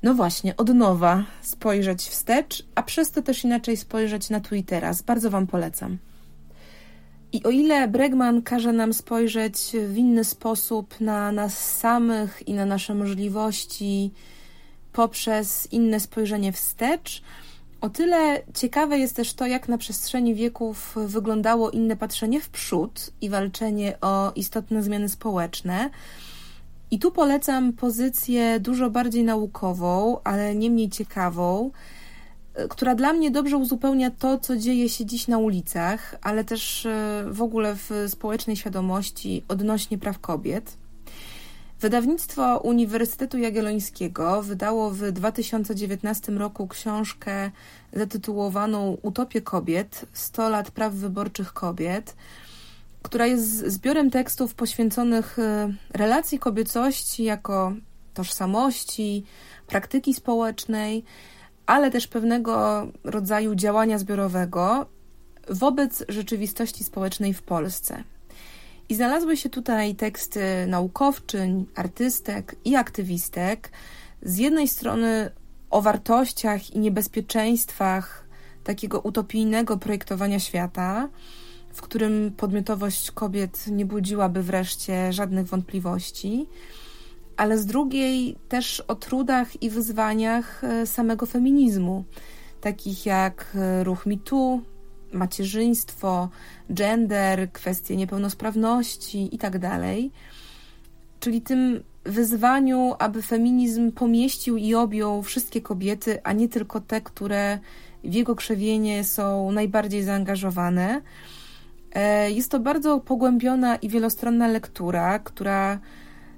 no 0.02 0.14
właśnie, 0.14 0.56
od 0.56 0.74
nowa 0.74 1.24
spojrzeć 1.42 2.02
wstecz, 2.02 2.66
a 2.74 2.82
przez 2.82 3.10
to 3.10 3.22
też 3.22 3.44
inaczej 3.44 3.76
spojrzeć 3.76 4.30
na 4.30 4.40
tu 4.40 4.54
i 4.54 4.64
teraz. 4.64 5.02
Bardzo 5.02 5.30
Wam 5.30 5.46
polecam. 5.46 5.98
I 7.32 7.42
o 7.42 7.50
ile 7.50 7.88
Bregman 7.88 8.42
każe 8.42 8.72
nam 8.72 8.94
spojrzeć 8.94 9.56
w 9.88 9.96
inny 9.96 10.24
sposób 10.24 11.00
na 11.00 11.32
nas 11.32 11.78
samych 11.78 12.48
i 12.48 12.54
na 12.54 12.66
nasze 12.66 12.94
możliwości 12.94 14.10
poprzez 14.92 15.72
inne 15.72 16.00
spojrzenie 16.00 16.52
wstecz, 16.52 17.22
o 17.80 17.88
tyle 17.88 18.42
ciekawe 18.54 18.98
jest 18.98 19.16
też 19.16 19.34
to, 19.34 19.46
jak 19.46 19.68
na 19.68 19.78
przestrzeni 19.78 20.34
wieków 20.34 20.96
wyglądało 21.06 21.70
inne 21.70 21.96
patrzenie 21.96 22.40
w 22.40 22.48
przód 22.48 23.10
i 23.20 23.28
walczenie 23.28 24.00
o 24.00 24.32
istotne 24.34 24.82
zmiany 24.82 25.08
społeczne. 25.08 25.90
I 26.90 26.98
tu 26.98 27.10
polecam 27.10 27.72
pozycję 27.72 28.60
dużo 28.60 28.90
bardziej 28.90 29.24
naukową, 29.24 30.20
ale 30.24 30.54
nie 30.54 30.70
mniej 30.70 30.88
ciekawą, 30.88 31.70
która 32.68 32.94
dla 32.94 33.12
mnie 33.12 33.30
dobrze 33.30 33.56
uzupełnia 33.56 34.10
to, 34.10 34.38
co 34.38 34.56
dzieje 34.56 34.88
się 34.88 35.06
dziś 35.06 35.28
na 35.28 35.38
ulicach, 35.38 36.14
ale 36.22 36.44
też 36.44 36.86
e, 36.86 37.24
w 37.30 37.42
ogóle 37.42 37.74
w 37.76 37.90
społecznej 38.08 38.56
świadomości 38.56 39.44
odnośnie 39.48 39.98
praw 39.98 40.18
kobiet. 40.18 40.76
Wydawnictwo 41.80 42.58
Uniwersytetu 42.58 43.38
Jagiellońskiego 43.38 44.42
wydało 44.42 44.90
w 44.90 45.12
2019 45.12 46.32
roku 46.32 46.68
książkę 46.68 47.50
zatytułowaną 47.92 48.96
Utopie 49.02 49.40
kobiet 49.40 50.06
100 50.12 50.48
lat 50.48 50.70
praw 50.70 50.94
wyborczych 50.94 51.52
kobiet, 51.52 52.16
która 53.02 53.26
jest 53.26 53.66
zbiorem 53.66 54.10
tekstów 54.10 54.54
poświęconych 54.54 55.38
e, 55.38 55.72
relacji 55.90 56.38
kobiecości 56.38 57.24
jako 57.24 57.72
tożsamości, 58.14 59.24
praktyki 59.66 60.14
społecznej, 60.14 61.04
ale 61.66 61.90
też 61.90 62.06
pewnego 62.06 62.86
rodzaju 63.04 63.54
działania 63.54 63.98
zbiorowego 63.98 64.86
wobec 65.48 66.04
rzeczywistości 66.08 66.84
społecznej 66.84 67.34
w 67.34 67.42
Polsce. 67.42 68.04
I 68.88 68.94
znalazły 68.94 69.36
się 69.36 69.50
tutaj 69.50 69.94
teksty 69.94 70.40
naukowczyń, 70.66 71.66
artystek 71.74 72.56
i 72.64 72.76
aktywistek. 72.76 73.70
Z 74.22 74.38
jednej 74.38 74.68
strony 74.68 75.30
o 75.70 75.82
wartościach 75.82 76.70
i 76.70 76.78
niebezpieczeństwach 76.78 78.24
takiego 78.64 79.00
utopijnego 79.00 79.76
projektowania 79.76 80.40
świata, 80.40 81.08
w 81.72 81.82
którym 81.82 82.32
podmiotowość 82.36 83.10
kobiet 83.10 83.66
nie 83.66 83.86
budziłaby 83.86 84.42
wreszcie 84.42 85.12
żadnych 85.12 85.46
wątpliwości, 85.46 86.46
ale 87.36 87.58
z 87.58 87.66
drugiej 87.66 88.36
też 88.48 88.80
o 88.80 88.94
trudach 88.94 89.62
i 89.62 89.70
wyzwaniach 89.70 90.64
e, 90.64 90.86
samego 90.86 91.26
feminizmu, 91.26 92.04
takich 92.60 93.06
jak 93.06 93.52
e, 93.54 93.84
ruch 93.84 94.06
MeToo, 94.06 94.60
macierzyństwo, 95.12 96.28
gender, 96.70 97.52
kwestie 97.52 97.96
niepełnosprawności 97.96 99.28
itd. 99.32 99.58
Tak 99.60 99.80
Czyli 101.20 101.40
tym 101.40 101.82
wyzwaniu, 102.04 102.94
aby 102.98 103.22
feminizm 103.22 103.92
pomieścił 103.92 104.56
i 104.56 104.74
objął 104.74 105.22
wszystkie 105.22 105.60
kobiety, 105.60 106.22
a 106.22 106.32
nie 106.32 106.48
tylko 106.48 106.80
te, 106.80 107.00
które 107.00 107.58
w 108.04 108.14
jego 108.14 108.36
krzewienie 108.36 109.04
są 109.04 109.52
najbardziej 109.52 110.02
zaangażowane. 110.02 111.02
E, 111.92 112.30
jest 112.30 112.50
to 112.50 112.60
bardzo 112.60 113.00
pogłębiona 113.00 113.76
i 113.76 113.88
wielostronna 113.88 114.48
lektura, 114.48 115.18
która 115.18 115.78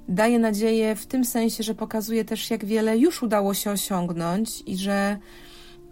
daje 0.08 0.38
nadzieję 0.38 0.96
w 0.96 1.06
tym 1.06 1.24
sensie, 1.24 1.62
że 1.62 1.74
pokazuje 1.74 2.24
też, 2.24 2.50
jak 2.50 2.64
wiele 2.64 2.98
już 2.98 3.22
udało 3.22 3.54
się 3.54 3.70
osiągnąć 3.70 4.62
i 4.66 4.76
że 4.76 5.18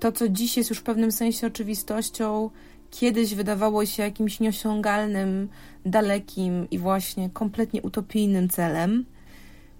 to, 0.00 0.12
co 0.12 0.29
dziś 0.29 0.57
jest 0.57 0.71
już 0.71 0.79
w 0.79 0.83
pewnym 0.83 1.12
sensie 1.12 1.47
oczywistością, 1.47 2.50
kiedyś 2.90 3.35
wydawało 3.35 3.87
się 3.87 4.02
jakimś 4.02 4.40
nieosiągalnym, 4.40 5.49
dalekim 5.87 6.71
i 6.71 6.79
właśnie 6.79 7.31
kompletnie 7.31 7.83
utopijnym 7.83 8.49
celem. 8.49 9.05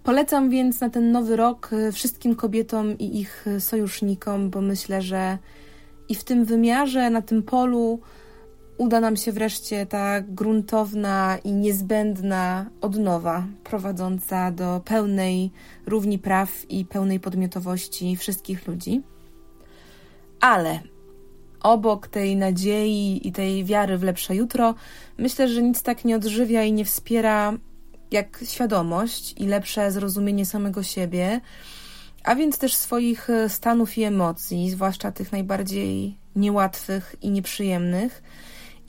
Polecam 0.03 0.49
więc 0.49 0.79
na 0.79 0.89
ten 0.89 1.11
nowy 1.11 1.35
rok 1.35 1.73
y, 1.73 1.91
wszystkim 1.91 2.35
kobietom 2.35 2.97
i 2.97 3.19
ich 3.19 3.45
sojusznikom, 3.59 4.49
bo 4.49 4.61
myślę, 4.61 5.01
że 5.01 5.37
i 6.09 6.15
w 6.15 6.23
tym 6.23 6.45
wymiarze, 6.45 7.09
na 7.09 7.21
tym 7.21 7.43
polu 7.43 7.99
uda 8.81 8.99
nam 8.99 9.17
się 9.17 9.31
wreszcie 9.31 9.85
ta 9.85 10.21
gruntowna 10.21 11.37
i 11.43 11.51
niezbędna 11.51 12.69
odnowa 12.81 13.47
prowadząca 13.63 14.51
do 14.51 14.81
pełnej 14.85 15.51
równi 15.85 16.19
praw 16.19 16.69
i 16.69 16.85
pełnej 16.85 17.19
podmiotowości 17.19 18.17
wszystkich 18.17 18.67
ludzi. 18.67 19.01
Ale 20.39 20.79
obok 21.63 22.07
tej 22.07 22.35
nadziei 22.35 23.27
i 23.27 23.31
tej 23.31 23.65
wiary 23.65 23.97
w 23.97 24.03
lepsze 24.03 24.35
jutro, 24.35 24.75
myślę, 25.17 25.47
że 25.47 25.63
nic 25.63 25.83
tak 25.83 26.05
nie 26.05 26.15
odżywia 26.15 26.63
i 26.63 26.73
nie 26.73 26.85
wspiera 26.85 27.53
jak 28.11 28.43
świadomość 28.45 29.33
i 29.37 29.47
lepsze 29.47 29.91
zrozumienie 29.91 30.45
samego 30.45 30.83
siebie, 30.83 31.41
a 32.23 32.35
więc 32.35 32.57
też 32.57 32.75
swoich 32.75 33.27
stanów 33.47 33.97
i 33.97 34.03
emocji, 34.03 34.69
zwłaszcza 34.69 35.11
tych 35.11 35.31
najbardziej 35.31 36.17
niełatwych 36.35 37.15
i 37.21 37.29
nieprzyjemnych 37.29 38.23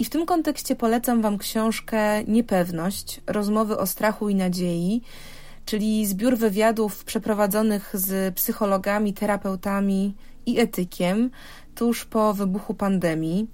i 0.02 0.04
w 0.04 0.10
tym 0.10 0.26
kontekście 0.26 0.76
polecam 0.76 1.22
Wam 1.22 1.38
książkę 1.38 2.24
Niepewność 2.24 3.20
rozmowy 3.26 3.78
o 3.78 3.86
strachu 3.86 4.28
i 4.28 4.34
nadziei, 4.34 5.02
czyli 5.64 6.06
zbiór 6.06 6.36
wywiadów 6.36 7.04
przeprowadzonych 7.04 7.90
z 7.94 8.34
psychologami, 8.34 9.14
terapeutami 9.14 10.14
i 10.46 10.60
etykiem 10.60 11.30
tuż 11.74 12.04
po 12.04 12.34
wybuchu 12.34 12.74
pandemii. 12.74 13.46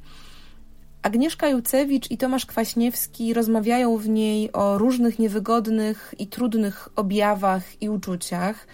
Agnieszka 1.02 1.48
Jucewicz 1.48 2.10
i 2.10 2.18
Tomasz 2.18 2.46
Kwaśniewski 2.46 3.34
rozmawiają 3.34 3.96
w 3.96 4.08
niej 4.08 4.52
o 4.52 4.78
różnych 4.78 5.18
niewygodnych 5.18 6.14
i 6.18 6.26
trudnych 6.26 6.88
objawach 6.96 7.82
i 7.82 7.88
uczuciach, 7.88 8.66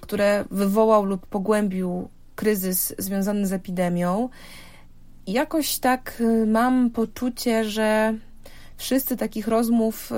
które 0.00 0.44
wywołał 0.50 1.04
lub 1.04 1.26
pogłębił 1.26 2.08
kryzys 2.34 2.94
związany 2.98 3.46
z 3.46 3.52
epidemią 3.52 4.28
jakoś 5.32 5.78
tak 5.78 6.20
y, 6.20 6.46
mam 6.46 6.90
poczucie, 6.90 7.64
że 7.64 8.14
wszyscy 8.76 9.16
takich 9.16 9.48
rozmów, 9.48 10.12
y, 10.12 10.14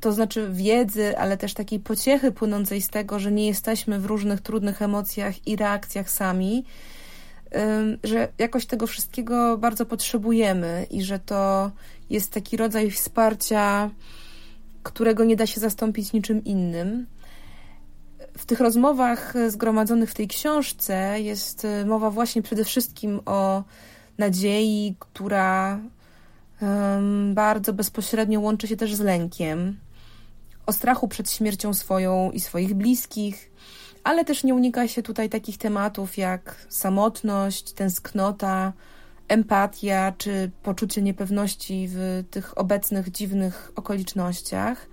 to 0.00 0.12
znaczy 0.12 0.48
wiedzy, 0.52 1.18
ale 1.18 1.36
też 1.36 1.54
takiej 1.54 1.80
pociechy 1.80 2.32
płynącej 2.32 2.82
z 2.82 2.88
tego, 2.88 3.18
że 3.18 3.32
nie 3.32 3.46
jesteśmy 3.46 4.00
w 4.00 4.06
różnych 4.06 4.40
trudnych 4.40 4.82
emocjach 4.82 5.46
i 5.46 5.56
reakcjach 5.56 6.10
sami, 6.10 6.64
y, 7.46 7.58
że 8.04 8.28
jakoś 8.38 8.66
tego 8.66 8.86
wszystkiego 8.86 9.58
bardzo 9.58 9.86
potrzebujemy 9.86 10.86
i 10.90 11.02
że 11.02 11.18
to 11.18 11.70
jest 12.10 12.32
taki 12.32 12.56
rodzaj 12.56 12.90
wsparcia, 12.90 13.90
którego 14.82 15.24
nie 15.24 15.36
da 15.36 15.46
się 15.46 15.60
zastąpić 15.60 16.12
niczym 16.12 16.44
innym. 16.44 17.06
W 18.38 18.46
tych 18.46 18.60
rozmowach 18.60 19.34
zgromadzonych 19.48 20.10
w 20.10 20.14
tej 20.14 20.28
książce 20.28 21.20
jest 21.20 21.66
mowa 21.86 22.10
właśnie 22.10 22.42
przede 22.42 22.64
wszystkim 22.64 23.20
o 23.26 23.64
nadziei, 24.18 24.96
która 24.98 25.80
Bardzo 27.34 27.72
bezpośrednio 27.72 28.40
łączy 28.40 28.68
się 28.68 28.76
też 28.76 28.94
z 28.94 29.00
lękiem, 29.00 29.78
o 30.66 30.72
strachu 30.72 31.08
przed 31.08 31.30
śmiercią 31.30 31.74
swoją 31.74 32.30
i 32.30 32.40
swoich 32.40 32.74
bliskich, 32.74 33.50
ale 34.04 34.24
też 34.24 34.44
nie 34.44 34.54
unika 34.54 34.88
się 34.88 35.02
tutaj 35.02 35.28
takich 35.28 35.58
tematów 35.58 36.18
jak 36.18 36.66
samotność, 36.68 37.72
tęsknota, 37.72 38.72
empatia 39.28 40.12
czy 40.18 40.50
poczucie 40.62 41.02
niepewności 41.02 41.88
w 41.88 42.24
tych 42.30 42.58
obecnych 42.58 43.10
dziwnych 43.10 43.72
okolicznościach. 43.76 44.86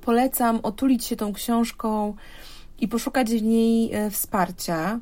Polecam 0.00 0.60
otulić 0.62 1.04
się 1.04 1.16
tą 1.16 1.32
książką 1.32 2.14
i 2.80 2.88
poszukać 2.88 3.30
w 3.30 3.42
niej 3.42 3.94
e, 3.94 4.10
wsparcia, 4.10 5.00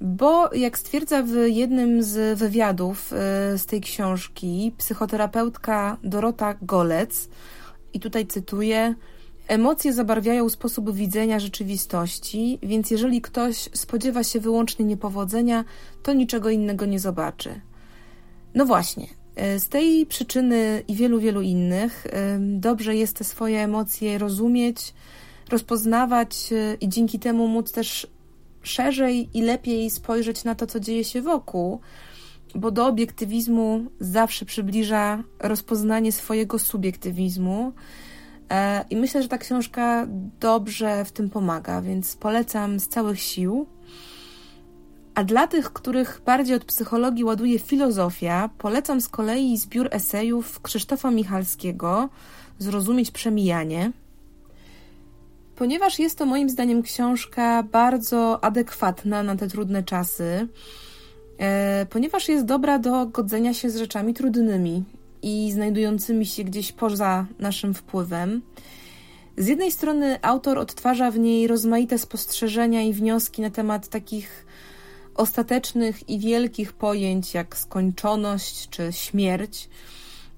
bo 0.00 0.54
jak 0.54 0.78
stwierdza 0.78 1.22
w 1.22 1.32
jednym 1.46 2.02
z 2.02 2.38
wywiadów 2.38 3.12
e, 3.12 3.16
z 3.58 3.66
tej 3.66 3.80
książki 3.80 4.74
psychoterapeutka 4.78 5.96
Dorota 6.04 6.54
Golec, 6.62 7.28
i 7.96 8.00
tutaj 8.00 8.26
cytuję: 8.26 8.94
Emocje 9.48 9.92
zabarwiają 9.92 10.48
sposób 10.48 10.92
widzenia 10.92 11.38
rzeczywistości, 11.38 12.58
więc 12.62 12.90
jeżeli 12.90 13.20
ktoś 13.20 13.56
spodziewa 13.74 14.24
się 14.24 14.40
wyłącznie 14.40 14.84
niepowodzenia, 14.84 15.64
to 16.02 16.12
niczego 16.12 16.50
innego 16.50 16.86
nie 16.86 17.00
zobaczy. 17.00 17.60
No 18.54 18.66
właśnie, 18.66 19.06
e, 19.36 19.60
z 19.60 19.68
tej 19.68 20.06
przyczyny 20.06 20.82
i 20.88 20.94
wielu, 20.94 21.20
wielu 21.20 21.40
innych 21.40 22.06
dobrze 22.38 22.96
jest 22.96 23.16
te 23.16 23.24
swoje 23.24 23.64
emocje 23.64 24.18
rozumieć, 24.18 24.94
rozpoznawać 25.48 26.50
i 26.80 26.88
dzięki 26.88 27.18
temu 27.18 27.48
móc 27.48 27.72
też 27.72 28.06
szerzej 28.66 29.28
i 29.34 29.42
lepiej 29.42 29.90
spojrzeć 29.90 30.44
na 30.44 30.54
to, 30.54 30.66
co 30.66 30.80
dzieje 30.80 31.04
się 31.04 31.22
wokół, 31.22 31.80
bo 32.54 32.70
do 32.70 32.86
obiektywizmu 32.86 33.84
zawsze 34.00 34.44
przybliża 34.44 35.22
rozpoznanie 35.38 36.12
swojego 36.12 36.58
subiektywizmu. 36.58 37.72
E, 38.50 38.84
I 38.90 38.96
myślę, 38.96 39.22
że 39.22 39.28
ta 39.28 39.38
książka 39.38 40.06
dobrze 40.40 41.04
w 41.04 41.12
tym 41.12 41.30
pomaga, 41.30 41.82
więc 41.82 42.16
polecam 42.16 42.80
z 42.80 42.88
całych 42.88 43.20
sił. 43.20 43.66
A 45.14 45.24
dla 45.24 45.46
tych, 45.46 45.72
których 45.72 46.22
bardziej 46.26 46.56
od 46.56 46.64
psychologii 46.64 47.24
ładuje 47.24 47.58
filozofia, 47.58 48.50
polecam 48.58 49.00
z 49.00 49.08
kolei 49.08 49.56
zbiór 49.56 49.88
esejów 49.90 50.60
Krzysztofa 50.60 51.10
Michalskiego 51.10 52.08
Zrozumieć 52.58 53.10
przemijanie. 53.10 53.92
Ponieważ 55.56 55.98
jest 55.98 56.18
to 56.18 56.26
moim 56.26 56.50
zdaniem 56.50 56.82
książka 56.82 57.62
bardzo 57.62 58.44
adekwatna 58.44 59.22
na 59.22 59.36
te 59.36 59.48
trudne 59.48 59.82
czasy, 59.82 60.48
e, 61.38 61.86
ponieważ 61.90 62.28
jest 62.28 62.44
dobra 62.44 62.78
do 62.78 63.06
godzenia 63.06 63.54
się 63.54 63.70
z 63.70 63.76
rzeczami 63.76 64.14
trudnymi 64.14 64.84
i 65.22 65.52
znajdującymi 65.52 66.26
się 66.26 66.44
gdzieś 66.44 66.72
poza 66.72 67.26
naszym 67.38 67.74
wpływem. 67.74 68.42
Z 69.36 69.46
jednej 69.46 69.72
strony 69.72 70.18
autor 70.22 70.58
odtwarza 70.58 71.10
w 71.10 71.18
niej 71.18 71.46
rozmaite 71.46 71.98
spostrzeżenia 71.98 72.82
i 72.82 72.92
wnioski 72.92 73.42
na 73.42 73.50
temat 73.50 73.88
takich 73.88 74.46
ostatecznych 75.14 76.08
i 76.08 76.18
wielkich 76.18 76.72
pojęć 76.72 77.34
jak 77.34 77.56
skończoność 77.56 78.68
czy 78.68 78.92
śmierć, 78.92 79.68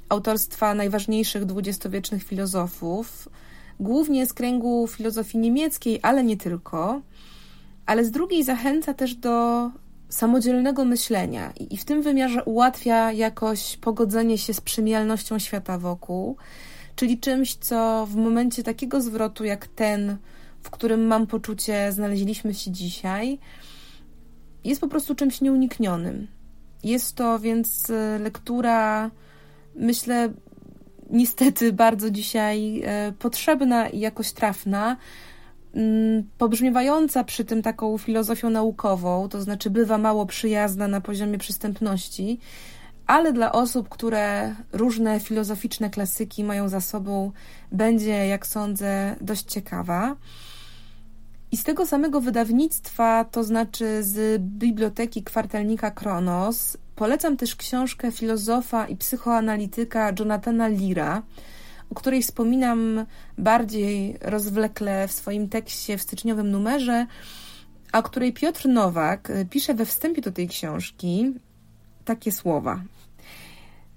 autorstwa 0.08 0.74
najważniejszych 0.74 1.44
dwudziestowiecznych 1.44 2.24
filozofów, 2.24 3.28
głównie 3.80 4.26
z 4.26 4.32
kręgu 4.32 4.86
filozofii 4.86 5.38
niemieckiej, 5.38 5.98
ale 6.02 6.24
nie 6.24 6.36
tylko, 6.36 7.00
ale 7.86 8.04
z 8.04 8.10
drugiej 8.10 8.44
zachęca 8.44 8.94
też 8.94 9.14
do 9.14 9.70
samodzielnego 10.08 10.84
myślenia 10.84 11.52
i 11.70 11.76
w 11.76 11.84
tym 11.84 12.02
wymiarze 12.02 12.44
ułatwia 12.44 13.12
jakoś 13.12 13.76
pogodzenie 13.76 14.38
się 14.38 14.54
z 14.54 14.60
przemijalnością 14.60 15.38
świata 15.38 15.78
wokół, 15.78 16.36
czyli 16.96 17.18
czymś, 17.18 17.54
co 17.54 18.06
w 18.06 18.16
momencie 18.16 18.62
takiego 18.62 19.00
zwrotu 19.00 19.44
jak 19.44 19.66
ten, 19.66 20.16
w 20.62 20.70
którym 20.70 21.06
mam 21.06 21.26
poczucie, 21.26 21.92
znaleźliśmy 21.92 22.54
się 22.54 22.70
dzisiaj, 22.70 23.38
jest 24.64 24.80
po 24.80 24.88
prostu 24.88 25.14
czymś 25.14 25.40
nieuniknionym. 25.40 26.26
Jest 26.84 27.16
to 27.16 27.38
więc 27.38 27.90
e, 27.90 28.18
lektura, 28.18 29.10
myślę, 29.74 30.32
niestety 31.10 31.72
bardzo 31.72 32.10
dzisiaj 32.10 32.82
e, 32.84 33.12
potrzebna 33.12 33.88
i 33.88 34.00
jakoś 34.00 34.32
trafna, 34.32 34.96
Mm, 35.74 36.24
pobrzmiewająca 36.38 37.24
przy 37.24 37.44
tym 37.44 37.62
taką 37.62 37.98
filozofią 37.98 38.50
naukową, 38.50 39.28
to 39.28 39.42
znaczy 39.42 39.70
bywa 39.70 39.98
mało 39.98 40.26
przyjazna 40.26 40.88
na 40.88 41.00
poziomie 41.00 41.38
przystępności, 41.38 42.38
ale 43.06 43.32
dla 43.32 43.52
osób, 43.52 43.88
które 43.88 44.54
różne 44.72 45.20
filozoficzne 45.20 45.90
klasyki 45.90 46.44
mają 46.44 46.68
za 46.68 46.80
sobą, 46.80 47.32
będzie, 47.72 48.26
jak 48.26 48.46
sądzę, 48.46 49.16
dość 49.20 49.44
ciekawa. 49.44 50.16
I 51.52 51.56
z 51.56 51.64
tego 51.64 51.86
samego 51.86 52.20
wydawnictwa, 52.20 53.24
to 53.24 53.44
znaczy 53.44 54.02
z 54.02 54.42
biblioteki 54.42 55.22
kwartalnika 55.22 55.90
Kronos, 55.90 56.76
polecam 56.98 57.36
też 57.36 57.56
książkę 57.56 58.12
filozofa 58.12 58.86
i 58.86 58.96
psychoanalityka 58.96 60.12
Jonathana 60.18 60.68
Lira, 60.68 61.22
o 61.90 61.94
której 61.94 62.22
wspominam 62.22 63.06
bardziej 63.38 64.18
rozwlekle 64.20 65.08
w 65.08 65.12
swoim 65.12 65.48
tekście 65.48 65.98
w 65.98 66.02
styczniowym 66.02 66.50
numerze, 66.50 67.06
a 67.92 68.02
której 68.02 68.32
Piotr 68.32 68.68
Nowak 68.68 69.30
y, 69.30 69.46
pisze 69.50 69.74
we 69.74 69.86
wstępie 69.86 70.22
do 70.22 70.32
tej 70.32 70.48
książki 70.48 71.34
takie 72.04 72.32
słowa. 72.32 72.82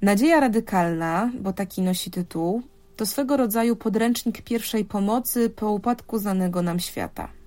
Nadzieja 0.01 0.39
radykalna, 0.39 1.31
bo 1.39 1.53
taki 1.53 1.81
nosi 1.81 2.11
tytuł, 2.11 2.61
to 2.95 3.05
swego 3.05 3.37
rodzaju 3.37 3.75
podręcznik 3.75 4.41
pierwszej 4.41 4.85
pomocy 4.85 5.49
po 5.49 5.71
upadku 5.71 6.19
znanego 6.19 6.61
nam 6.61 6.79
świata. 6.79 7.40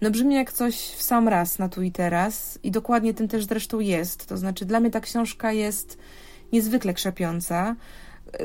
No 0.00 0.10
brzmi 0.10 0.34
jak 0.34 0.52
coś 0.52 0.76
w 0.76 1.02
sam 1.02 1.28
raz 1.28 1.58
na 1.58 1.68
tu 1.68 1.82
i 1.82 1.92
teraz 1.92 2.58
i 2.62 2.70
dokładnie 2.70 3.14
tym 3.14 3.28
też 3.28 3.44
zresztą 3.44 3.80
jest. 3.80 4.26
To 4.26 4.36
znaczy 4.36 4.64
dla 4.64 4.80
mnie 4.80 4.90
ta 4.90 5.00
książka 5.00 5.52
jest 5.52 5.98
niezwykle 6.52 6.94
krzepiąca, 6.94 7.76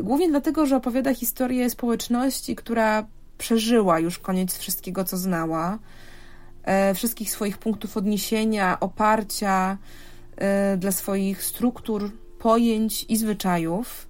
Głównie 0.03 0.29
dlatego, 0.29 0.65
że 0.65 0.75
opowiada 0.75 1.13
historię 1.13 1.69
społeczności, 1.69 2.55
która 2.55 3.05
przeżyła 3.37 3.99
już 3.99 4.19
koniec 4.19 4.57
wszystkiego, 4.57 5.03
co 5.03 5.17
znała, 5.17 5.79
e, 6.63 6.93
wszystkich 6.93 7.31
swoich 7.31 7.57
punktów 7.57 7.97
odniesienia, 7.97 8.79
oparcia 8.79 9.77
e, 10.37 10.77
dla 10.77 10.91
swoich 10.91 11.43
struktur, 11.43 12.11
pojęć 12.39 13.05
i 13.09 13.17
zwyczajów, 13.17 14.07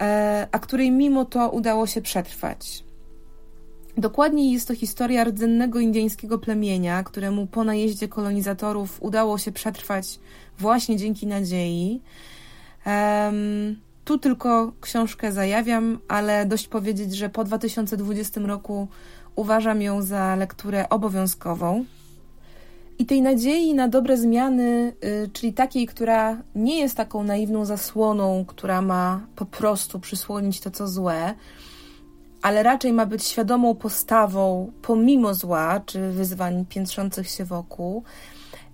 e, 0.00 0.48
a 0.52 0.58
której 0.58 0.90
mimo 0.90 1.24
to 1.24 1.50
udało 1.50 1.86
się 1.86 2.02
przetrwać. 2.02 2.84
Dokładniej 3.96 4.52
jest 4.52 4.68
to 4.68 4.74
historia 4.74 5.24
rdzennego 5.24 5.80
indyjskiego 5.80 6.38
plemienia, 6.38 7.02
któremu 7.02 7.46
po 7.46 7.64
najeździe 7.64 8.08
kolonizatorów 8.08 9.02
udało 9.02 9.38
się 9.38 9.52
przetrwać 9.52 10.18
właśnie 10.58 10.96
dzięki 10.96 11.26
nadziei. 11.26 12.00
Um, 12.86 13.76
tu 14.04 14.18
tylko 14.18 14.72
książkę 14.80 15.32
zajawiam, 15.32 15.98
ale 16.08 16.46
dość 16.46 16.68
powiedzieć, 16.68 17.16
że 17.16 17.28
po 17.28 17.44
2020 17.44 18.40
roku 18.40 18.88
uważam 19.36 19.82
ją 19.82 20.02
za 20.02 20.36
lekturę 20.36 20.88
obowiązkową. 20.88 21.84
I 22.98 23.06
tej 23.06 23.22
nadziei 23.22 23.74
na 23.74 23.88
dobre 23.88 24.16
zmiany, 24.16 24.92
y, 25.04 25.30
czyli 25.32 25.52
takiej, 25.52 25.86
która 25.86 26.36
nie 26.54 26.80
jest 26.80 26.96
taką 26.96 27.24
naiwną 27.24 27.64
zasłoną, 27.64 28.44
która 28.48 28.82
ma 28.82 29.26
po 29.36 29.46
prostu 29.46 30.00
przysłonić 30.00 30.60
to, 30.60 30.70
co 30.70 30.88
złe, 30.88 31.34
ale 32.42 32.62
raczej 32.62 32.92
ma 32.92 33.06
być 33.06 33.24
świadomą 33.24 33.74
postawą 33.74 34.72
pomimo 34.82 35.34
zła 35.34 35.80
czy 35.86 36.10
wyzwań 36.10 36.66
piętrzących 36.68 37.28
się 37.28 37.44
wokół, 37.44 38.02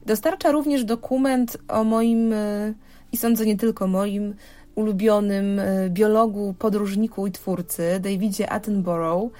dostarcza 0.06 0.50
również 0.50 0.84
dokument 0.84 1.56
o 1.68 1.84
moim 1.84 2.32
y, 2.32 2.74
i 3.12 3.16
sądzę 3.16 3.46
nie 3.46 3.56
tylko 3.56 3.86
moim 3.86 4.34
ulubionym 4.74 5.58
e, 5.58 5.90
biologu, 5.90 6.54
podróżniku 6.58 7.26
i 7.26 7.32
twórcy, 7.32 8.00
Davidzie 8.00 8.50
Attenborough, 8.50 9.32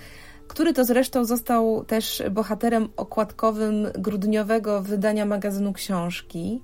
który 0.48 0.72
to 0.72 0.84
zresztą 0.84 1.24
został 1.24 1.84
też 1.84 2.22
bohaterem 2.30 2.88
okładkowym 2.96 3.86
grudniowego 3.98 4.82
wydania 4.82 5.26
magazynu 5.26 5.72
książki. 5.72 6.62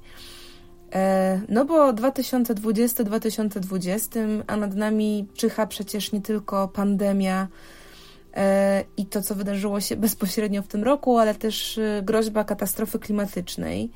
E, 0.92 1.40
no 1.48 1.64
bo 1.64 1.92
2020-2020, 1.92 4.42
a 4.46 4.56
nad 4.56 4.74
nami 4.74 5.26
czyha 5.34 5.66
przecież 5.66 6.12
nie 6.12 6.20
tylko 6.20 6.68
pandemia 6.68 7.48
e, 8.34 8.84
i 8.96 9.06
to, 9.06 9.22
co 9.22 9.34
wydarzyło 9.34 9.80
się 9.80 9.96
bezpośrednio 9.96 10.62
w 10.62 10.68
tym 10.68 10.84
roku, 10.84 11.18
ale 11.18 11.34
też 11.34 11.80
groźba 12.02 12.44
katastrofy 12.44 12.98
klimatycznej. 12.98 13.90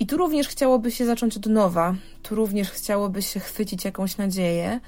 I 0.00 0.06
tu 0.06 0.16
również 0.16 0.48
chciałoby 0.48 0.90
się 0.90 1.06
zacząć 1.06 1.36
od 1.36 1.46
nowa, 1.46 1.94
tu 2.22 2.34
również 2.34 2.70
chciałoby 2.70 3.22
się 3.22 3.40
chwycić 3.40 3.84
jakąś 3.84 4.16
nadzieję. 4.16 4.80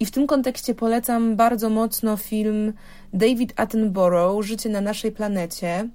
I 0.00 0.06
w 0.06 0.10
tym 0.10 0.26
kontekście 0.26 0.74
polecam 0.74 1.36
bardzo 1.36 1.70
mocno 1.70 2.16
film 2.16 2.72
David 3.14 3.52
Attenborough 3.56 4.44
Życie 4.44 4.68
na 4.68 4.80
naszej 4.80 5.12
planecie, 5.12 5.88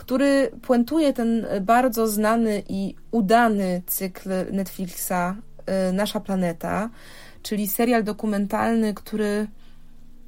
który 0.00 0.50
puentuje 0.62 1.12
ten 1.12 1.46
bardzo 1.60 2.06
znany 2.06 2.62
i 2.68 2.94
udany 3.10 3.82
cykl 3.86 4.30
Netflixa 4.52 5.36
Nasza 5.92 6.20
Planeta, 6.20 6.90
czyli 7.42 7.68
serial 7.68 8.04
dokumentalny, 8.04 8.94
który 8.94 9.46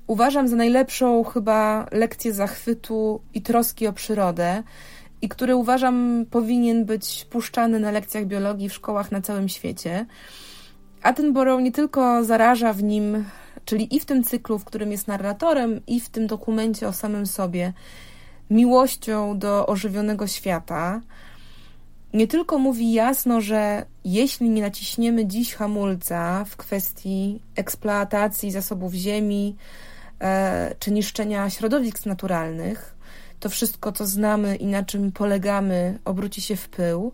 uważam 0.07 0.49
za 0.49 0.57
najlepszą 0.57 1.25
chyba 1.25 1.87
lekcję 1.93 2.33
zachwytu 2.33 3.21
i 3.35 3.43
troski 3.43 3.87
o 3.87 3.93
przyrodę 3.93 4.63
i 5.23 5.29
który 5.29 5.57
uważam 5.57 6.27
powinien 6.31 6.85
być 6.85 7.27
puszczany 7.31 7.81
na 7.81 7.91
lekcjach 7.91 8.27
biologii 8.27 8.69
w 8.69 8.75
szkołach 8.75 9.13
na 9.13 9.21
całym 9.21 9.49
świecie. 9.49 10.07
Attenborough 11.03 11.63
nie 11.63 11.73
tylko 11.73 12.25
zaraża 12.25 12.73
w 12.73 12.83
nim, 12.83 13.25
czyli 13.65 13.97
i 13.97 14.01
w 14.01 14.05
tym 14.05 14.25
cyklu, 14.25 14.59
w 14.59 14.65
którym 14.65 14.93
jest 14.93 15.09
narratorem, 15.09 15.81
i 15.87 16.01
w 16.01 16.09
tym 16.09 16.27
dokumencie 16.27 16.89
o 16.89 16.93
samym 16.93 17.27
sobie, 17.27 17.73
miłością 18.51 19.39
do 19.39 19.67
ożywionego 19.67 20.27
świata. 20.27 21.01
Nie 22.15 22.27
tylko 22.27 22.59
mówi 22.59 22.93
jasno, 22.93 23.41
że 23.41 23.87
jeśli 24.05 24.51
nie 24.51 24.63
naciśniemy 24.63 25.27
dziś 25.27 25.55
hamulca 25.55 26.45
w 26.45 26.57
kwestii 26.57 27.41
eksploatacji 27.57 28.51
zasobów 28.51 28.95
ziemi 28.95 29.57
e, 30.21 30.75
czy 30.79 30.91
niszczenia 30.91 31.51
środowisk 31.51 32.07
naturalnych, 32.07 32.97
to 33.41 33.49
wszystko, 33.49 33.93
co 33.93 34.07
znamy 34.07 34.57
i 34.57 34.67
na 34.67 34.83
czym 34.83 35.13
polegamy, 35.13 35.99
obróci 36.05 36.41
się 36.41 36.57
w 36.57 36.69
pył 36.69 37.13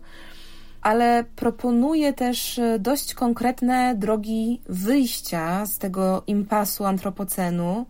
ale 0.81 1.23
proponuje 1.35 2.13
też 2.13 2.59
e, 2.59 2.79
dość 2.79 3.13
konkretne 3.13 3.95
drogi 3.95 4.61
wyjścia 4.69 5.65
z 5.65 5.77
tego 5.77 6.23
impasu 6.27 6.85
antropocenu 6.85 7.85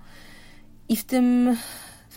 i 0.90 0.96
w 0.96 1.04
tym 1.04 1.58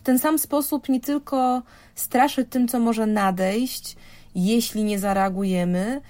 w 0.02 0.04
ten 0.04 0.18
sam 0.18 0.38
sposób 0.38 0.88
nie 0.88 1.00
tylko 1.00 1.62
straszy 1.94 2.44
tym, 2.44 2.68
co 2.68 2.80
może 2.80 3.06
nadejść, 3.06 3.96
jeśli 4.34 4.84
nie 4.84 4.98
zareagujemy, 4.98 6.00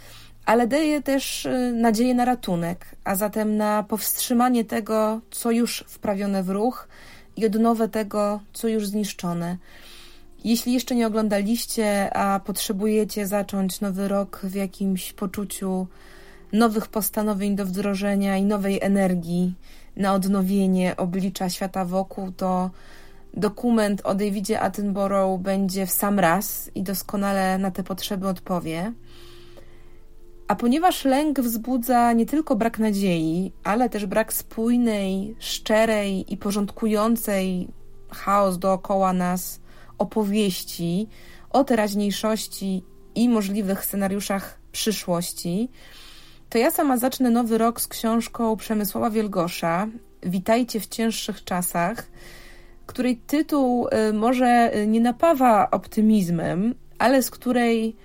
ale 0.46 0.66
daje 0.66 1.02
też 1.02 1.46
e, 1.46 1.72
nadzieję 1.72 2.14
na 2.14 2.24
ratunek, 2.24 2.87
a 3.05 3.14
zatem 3.14 3.57
na 3.57 3.83
powstrzymanie 3.83 4.64
tego, 4.64 5.20
co 5.31 5.50
już 5.50 5.85
wprawione 5.88 6.42
w 6.42 6.50
ruch 6.50 6.88
i 7.37 7.46
odnowę 7.46 7.88
tego, 7.88 8.40
co 8.52 8.68
już 8.68 8.87
zniszczone. 8.87 9.57
Jeśli 10.44 10.72
jeszcze 10.72 10.94
nie 10.94 11.07
oglądaliście, 11.07 12.16
a 12.16 12.40
potrzebujecie 12.40 13.26
zacząć 13.26 13.81
nowy 13.81 14.09
rok 14.09 14.40
w 14.42 14.55
jakimś 14.55 15.12
poczuciu 15.12 15.87
nowych 16.52 16.87
postanowień 16.87 17.57
do 17.57 17.66
wdrożenia 17.66 18.37
i 18.37 18.42
nowej 18.42 18.78
energii 18.83 19.55
na 19.96 20.14
odnowienie 20.14 20.96
oblicza 20.96 21.50
świata 21.50 21.85
wokół, 21.85 22.33
to 22.33 22.70
dokument 23.35 24.01
o 24.05 24.14
Davidzie 24.14 24.61
Attenborough 24.61 25.40
będzie 25.40 25.87
w 25.87 25.90
sam 25.90 26.18
raz 26.18 26.71
i 26.75 26.83
doskonale 26.83 27.59
na 27.59 27.71
te 27.71 27.83
potrzeby 27.83 28.29
odpowie. 28.29 28.92
A 30.49 30.55
ponieważ 30.55 31.05
lęk 31.05 31.40
wzbudza 31.40 32.12
nie 32.12 32.27
tylko 32.27 32.57
brak 32.57 32.79
nadziei, 32.79 33.53
ale 33.64 33.88
też 33.88 34.07
brak 34.07 34.33
spójnej, 34.33 35.37
szczerej 35.38 36.33
i 36.33 36.37
porządkującej 36.37 37.68
chaos 38.11 38.59
dookoła 38.59 39.12
nas 39.12 39.61
opowieści 39.99 41.09
o 41.51 41.64
teraźniejszości 41.64 42.85
i 43.14 43.29
możliwych 43.29 43.85
scenariuszach 43.85 44.59
przyszłości, 44.73 45.68
to 46.49 46.59
ja 46.59 46.71
sama 46.71 46.97
zacznę 46.97 47.31
nowy 47.31 47.59
rok 47.59 47.81
z 47.81 47.88
książką 47.88 48.57
Przemysława 48.57 49.11
Wielgosza 49.11 49.88
Witajcie 50.23 50.81
w 50.81 50.87
cięższych 50.87 51.45
czasach, 51.45 52.07
której 52.92 53.16
tytuł 53.16 53.88
y, 53.88 54.12
może 54.12 54.72
nie 54.87 55.00
napawa 55.00 55.70
optymizmem, 55.70 56.74
ale 56.98 57.22
z 57.22 57.31
której, 57.31 57.96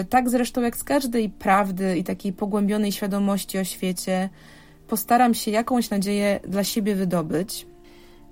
y, 0.00 0.04
tak 0.04 0.30
zresztą 0.30 0.62
jak 0.62 0.76
z 0.76 0.84
każdej 0.84 1.30
prawdy 1.30 1.98
i 1.98 2.04
takiej 2.04 2.32
pogłębionej 2.32 2.92
świadomości 2.92 3.58
o 3.58 3.64
świecie, 3.64 4.28
postaram 4.88 5.34
się 5.34 5.50
jakąś 5.50 5.90
nadzieję 5.90 6.40
dla 6.48 6.64
siebie 6.64 6.94
wydobyć. 6.94 7.66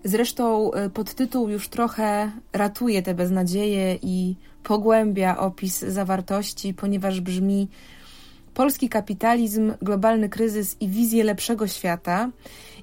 Zresztą 0.04 0.70
podtytuł 0.94 1.48
już 1.48 1.68
trochę 1.68 2.32
ratuje 2.52 3.02
te 3.02 3.14
beznadzieje 3.14 3.98
i 4.02 4.36
pogłębia 4.62 5.38
opis 5.38 5.80
zawartości, 5.80 6.74
ponieważ 6.74 7.20
brzmi 7.20 7.68
Polski 8.54 8.88
kapitalizm, 8.88 9.72
globalny 9.82 10.28
kryzys 10.28 10.76
i 10.80 10.88
wizję 10.88 11.24
lepszego 11.24 11.66
świata. 11.66 12.30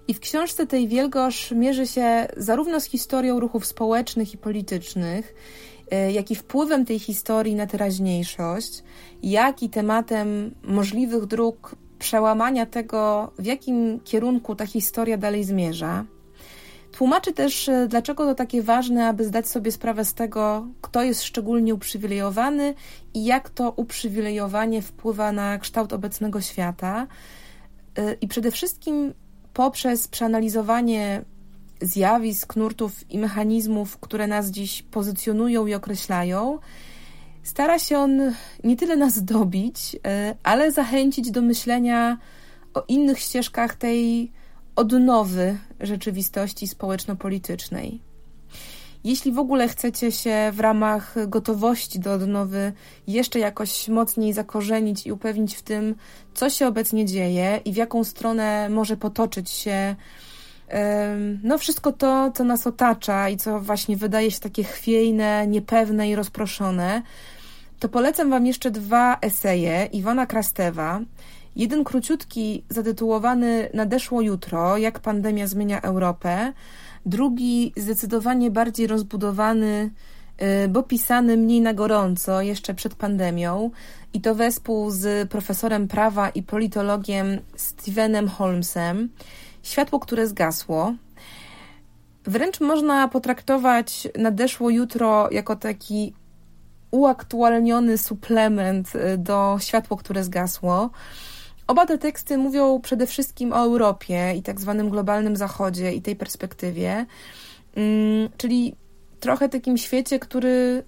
I 0.08 0.14
w 0.14 0.20
książce 0.20 0.68
tej 0.68 0.88
Wielgosz 0.88 1.52
mierzy 1.52 1.88
się 1.88 2.28
zarówno 2.38 2.80
z 2.80 2.86
historią 2.86 3.40
ruchów 3.40 3.66
społecznych 3.66 4.34
i 4.34 4.38
politycznych, 4.38 5.36
e, 5.92 6.12
jak 6.12 6.32
i 6.32 6.36
wpływem 6.36 6.86
tej 6.86 7.00
historii 7.00 7.56
na 7.56 7.68
teraźniejszość, 7.68 8.84
jak 9.24 9.64
i 9.64 9.70
tematem 9.70 10.56
możliwych 10.64 11.26
dróg 11.26 11.76
przełamania 12.00 12.66
tego, 12.66 13.32
w 13.40 13.46
jakim 13.46 14.00
kierunku 14.04 14.56
ta 14.56 14.66
historia 14.66 15.18
dalej 15.18 15.44
zmierza. 15.44 16.06
Tłumaczy 16.92 17.34
też, 17.34 17.70
e, 17.70 17.88
dlaczego 17.88 18.26
to 18.26 18.36
takie 18.36 18.62
ważne, 18.62 19.08
aby 19.08 19.26
zdać 19.26 19.48
sobie 19.48 19.72
sprawę 19.72 20.06
z 20.06 20.14
tego, 20.14 20.68
kto 20.82 21.04
jest 21.04 21.24
szczególnie 21.24 21.74
uprzywilejowany 21.74 22.74
i 23.14 23.26
jak 23.26 23.50
to 23.50 23.72
uprzywilejowanie 23.76 24.82
wpływa 24.82 25.32
na 25.32 25.58
kształt 25.58 25.94
obecnego 25.94 26.42
świata. 26.42 27.08
E, 27.98 28.14
I 28.14 28.28
przede 28.28 28.52
wszystkim 28.52 29.14
poprzez 29.54 30.08
przeanalizowanie 30.08 31.22
zjawisk, 31.82 32.56
nurtów 32.56 33.12
i 33.12 33.18
mechanizmów, 33.18 33.98
które 33.98 34.28
nas 34.28 34.52
dziś 34.52 34.84
pozycjonują 34.84 35.68
i 35.68 35.74
określają, 35.74 36.60
stara 37.44 37.80
się 37.80 37.98
on 37.98 38.34
nie 38.64 38.76
tyle 38.78 38.96
nas 38.96 39.24
dobić, 39.24 39.98
e, 40.08 40.36
ale 40.44 40.72
zachęcić 40.72 41.32
do 41.32 41.42
myślenia 41.42 42.18
o 42.74 42.84
innych 42.88 43.20
ścieżkach 43.20 43.76
tej 43.76 44.32
odnowy 44.76 45.58
rzeczywistości 45.80 46.68
społeczno-politycznej. 46.68 48.11
Jeśli 49.04 49.32
w 49.32 49.40
ogóle 49.40 49.68
chcecie 49.68 50.12
się 50.12 50.52
w 50.54 50.60
ramach 50.60 51.16
gotowości 51.28 52.00
do 52.00 52.14
odnowy 52.14 52.74
jeszcze 53.08 53.40
jakoś 53.40 53.88
mocniej 53.88 54.34
zakorzenić 54.34 55.08
i 55.08 55.12
upewnić 55.12 55.56
w 55.56 55.62
tym, 55.62 55.96
co 56.34 56.50
się 56.50 56.68
obecnie 56.68 57.06
dzieje 57.06 57.60
i 57.66 57.74
w 57.74 57.76
jaką 57.76 58.04
stronę 58.04 58.70
może 58.70 58.98
potoczyć 58.98 59.50
się 59.50 59.96
no 61.44 61.58
wszystko 61.58 61.92
to, 61.92 62.32
co 62.32 62.44
nas 62.44 62.68
otacza 62.68 63.30
i 63.30 63.38
co 63.38 63.60
właśnie 63.60 63.98
wydaje 63.98 64.32
się 64.32 64.40
takie 64.40 64.64
chwiejne, 64.64 65.48
niepewne 65.48 66.10
i 66.10 66.16
rozproszone, 66.16 67.02
to 67.80 67.90
polecam 67.90 68.30
Wam 68.30 68.46
jeszcze 68.46 68.72
dwa 68.72 69.18
eseje 69.22 69.86
Iwana 69.86 70.26
Krastewa. 70.26 71.00
Jeden 71.56 71.84
króciutki, 71.84 72.64
zatytułowany 72.70 73.70
Nadeszło 73.74 74.22
jutro, 74.22 74.78
jak 74.78 75.00
pandemia 75.00 75.48
zmienia 75.48 75.82
Europę. 75.82 76.54
Drugi, 77.06 77.74
zdecydowanie 77.78 78.52
bardziej 78.52 78.88
rozbudowany, 78.88 79.92
y, 80.66 80.68
bo 80.68 80.84
pisany 80.84 81.38
mniej 81.38 81.62
na 81.62 81.74
gorąco, 81.74 82.42
jeszcze 82.42 82.74
przed 82.74 82.96
pandemią. 82.96 83.72
I 84.14 84.22
to 84.22 84.36
wespół 84.36 84.92
z 84.92 85.30
profesorem 85.30 85.88
prawa 85.88 86.30
i 86.30 86.44
politologiem 86.44 87.40
Stevenem 87.56 88.28
Holmesem. 88.28 89.10
Światło, 89.64 90.00
które 90.00 90.28
zgasło. 90.28 90.94
Wręcz 92.24 92.60
można 92.60 93.08
potraktować 93.08 94.08
nadeszło 94.18 94.70
jutro 94.70 95.30
jako 95.32 95.56
taki 95.56 96.14
uaktualniony 96.92 97.98
suplement 97.98 98.96
y, 98.96 99.18
do 99.18 99.58
światło, 99.60 99.98
które 99.98 100.24
zgasło. 100.24 100.90
Oba 101.72 101.86
te 101.86 101.98
teksty 101.98 102.38
mówią 102.38 102.82
przede 102.82 103.08
wszystkim 103.08 103.54
o 103.54 103.56
Europie 103.56 104.34
i 104.38 104.42
tak 104.42 104.60
zwanym 104.60 104.90
globalnym 104.90 105.36
zachodzie 105.36 105.94
i 105.94 106.02
tej 106.02 106.16
perspektywie, 106.16 107.06
mm, 107.76 108.30
czyli 108.38 108.76
trochę 109.20 109.50
takim 109.50 109.78
świecie, 109.78 110.20
który 110.20 110.84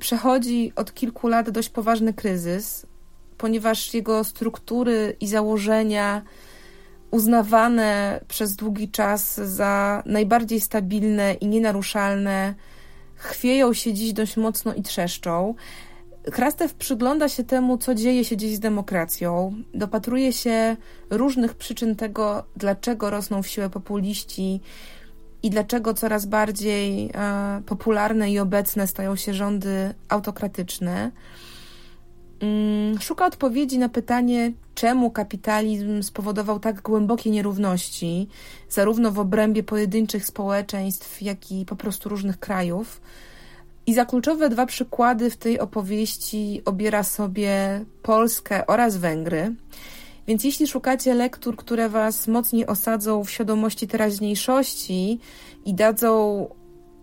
przechodzi 0.00 0.72
od 0.76 0.94
kilku 0.94 1.28
lat 1.28 1.50
dość 1.50 1.68
poważny 1.68 2.14
kryzys, 2.14 2.86
ponieważ 3.38 3.94
jego 3.94 4.24
struktury 4.24 5.16
i 5.20 5.28
założenia 5.28 6.22
uznawane 7.10 8.20
przez 8.28 8.56
długi 8.56 8.88
czas 8.88 9.34
za 9.34 10.02
najbardziej 10.06 10.60
stabilne 10.60 11.34
i 11.34 11.46
nienaruszalne, 11.46 12.54
chwieją 13.14 13.72
się 13.72 13.92
dziś 13.92 14.12
dość 14.12 14.36
mocno 14.36 14.74
i 14.74 14.82
trzeszczą. 14.82 15.54
Krastew 16.32 16.74
przygląda 16.74 17.28
się 17.28 17.44
temu, 17.44 17.78
co 17.78 17.94
dzieje 17.94 18.24
się 18.24 18.36
dziś 18.36 18.56
z 18.56 18.60
demokracją, 18.60 19.54
dopatruje 19.74 20.32
się 20.32 20.76
różnych 21.10 21.54
przyczyn 21.54 21.96
tego, 21.96 22.44
dlaczego 22.56 23.10
rosną 23.10 23.42
w 23.42 23.46
siłę 23.46 23.70
populiści 23.70 24.60
i 25.42 25.50
dlaczego 25.50 25.94
coraz 25.94 26.26
bardziej 26.26 27.10
e, 27.14 27.62
popularne 27.66 28.30
i 28.30 28.38
obecne 28.38 28.86
stają 28.86 29.16
się 29.16 29.34
rządy 29.34 29.94
autokratyczne. 30.08 31.10
Mm, 32.40 33.00
szuka 33.00 33.26
odpowiedzi 33.26 33.78
na 33.78 33.88
pytanie, 33.88 34.52
czemu 34.74 35.10
kapitalizm 35.10 36.02
spowodował 36.02 36.60
tak 36.60 36.82
głębokie 36.82 37.30
nierówności, 37.30 38.28
zarówno 38.68 39.12
w 39.12 39.18
obrębie 39.18 39.62
pojedynczych 39.62 40.26
społeczeństw, 40.26 41.22
jak 41.22 41.52
i 41.52 41.66
po 41.66 41.76
prostu 41.76 42.08
różnych 42.08 42.38
krajów 42.38 43.00
i 43.86 43.94
za 43.94 44.04
kluczowe 44.04 44.48
dwa 44.48 44.66
przykłady 44.66 45.30
w 45.30 45.36
tej 45.36 45.60
opowieści 45.60 46.62
obiera 46.64 47.02
sobie 47.02 47.84
Polskę 48.02 48.66
oraz 48.66 48.96
Węgry. 48.96 49.54
Więc 50.26 50.44
jeśli 50.44 50.66
szukacie 50.66 51.14
lektur, 51.14 51.56
które 51.56 51.88
Was 51.88 52.28
mocniej 52.28 52.66
osadzą 52.66 53.24
w 53.24 53.30
świadomości 53.30 53.88
teraźniejszości 53.88 55.20
i 55.64 55.74
dadzą 55.74 56.46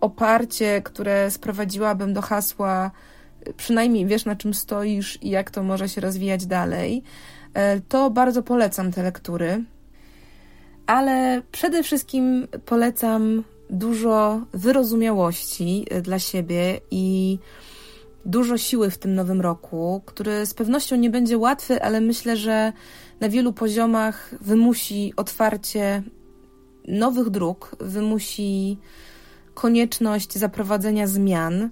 oparcie, 0.00 0.82
które 0.82 1.30
sprowadziłabym 1.30 2.12
do 2.14 2.22
hasła 2.22 2.90
przynajmniej 3.56 4.06
wiesz 4.06 4.24
na 4.24 4.36
czym 4.36 4.54
stoisz 4.54 5.18
i 5.22 5.30
jak 5.30 5.50
to 5.50 5.62
może 5.62 5.88
się 5.88 6.00
rozwijać 6.00 6.46
dalej, 6.46 7.02
e, 7.54 7.80
to 7.80 8.10
bardzo 8.10 8.42
polecam 8.42 8.92
te 8.92 9.02
lektury. 9.02 9.64
Ale 10.86 11.42
przede 11.52 11.82
wszystkim 11.82 12.48
polecam 12.64 13.44
dużo 13.74 14.40
wyrozumiałości 14.52 15.86
e, 15.90 16.02
dla 16.02 16.18
siebie 16.18 16.80
i 16.90 17.38
dużo 18.24 18.58
siły 18.58 18.90
w 18.90 18.98
tym 18.98 19.14
nowym 19.14 19.40
roku, 19.40 20.02
który 20.06 20.46
z 20.46 20.54
pewnością 20.54 20.96
nie 20.96 21.10
będzie 21.10 21.38
łatwy, 21.38 21.82
ale 21.82 22.00
myślę, 22.00 22.36
że 22.36 22.72
na 23.20 23.28
wielu 23.28 23.52
poziomach 23.52 24.34
wymusi 24.40 25.12
otwarcie 25.16 26.02
nowych 26.88 27.30
dróg, 27.30 27.76
wymusi 27.80 28.78
konieczność 29.54 30.32
zaprowadzenia 30.32 31.06
zmian, 31.06 31.70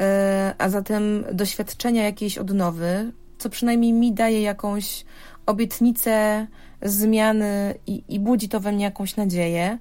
e, 0.00 0.54
a 0.58 0.68
zatem 0.68 1.24
doświadczenia 1.32 2.04
jakiejś 2.04 2.38
odnowy, 2.38 3.12
co 3.38 3.50
przynajmniej 3.50 3.92
mi 3.92 4.12
daje 4.12 4.42
jakąś 4.42 5.04
obietnicę 5.46 6.46
zmiany 6.82 7.74
i, 7.86 8.02
i 8.08 8.20
budzi 8.20 8.48
to 8.48 8.60
we 8.60 8.72
mnie 8.72 8.84
jakąś 8.84 9.16
nadzieję. 9.16 9.78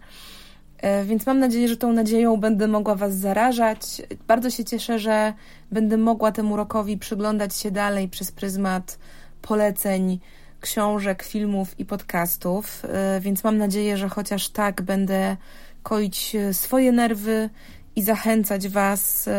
E, 0.78 1.04
więc 1.04 1.26
mam 1.26 1.40
nadzieję, 1.40 1.68
że 1.68 1.78
tą 1.78 1.94
nadzieją 1.94 2.38
będę 2.38 2.68
mogła 2.68 2.96
Was 2.96 3.16
zarażać. 3.16 4.02
Bardzo 4.28 4.50
się 4.50 4.66
cieszę, 4.66 5.00
że 5.00 5.34
będę 5.72 5.98
mogła 5.98 6.32
temu 6.32 6.56
rokowi 6.56 6.98
przyglądać 6.98 7.56
się 7.56 7.72
dalej 7.72 8.10
przez 8.10 8.32
pryzmat 8.32 8.98
poleceń, 9.42 10.20
książek, 10.62 11.24
filmów 11.24 11.80
i 11.80 11.86
podcastów. 11.86 12.86
E, 12.86 13.20
więc 13.20 13.44
mam 13.44 13.58
nadzieję, 13.58 13.98
że 13.98 14.10
chociaż 14.10 14.50
tak 14.50 14.82
będę 14.82 15.38
koić 15.84 16.36
e, 16.36 16.54
swoje 16.54 16.92
nerwy 16.92 17.50
i 17.96 18.04
zachęcać 18.04 18.68
Was, 18.68 19.30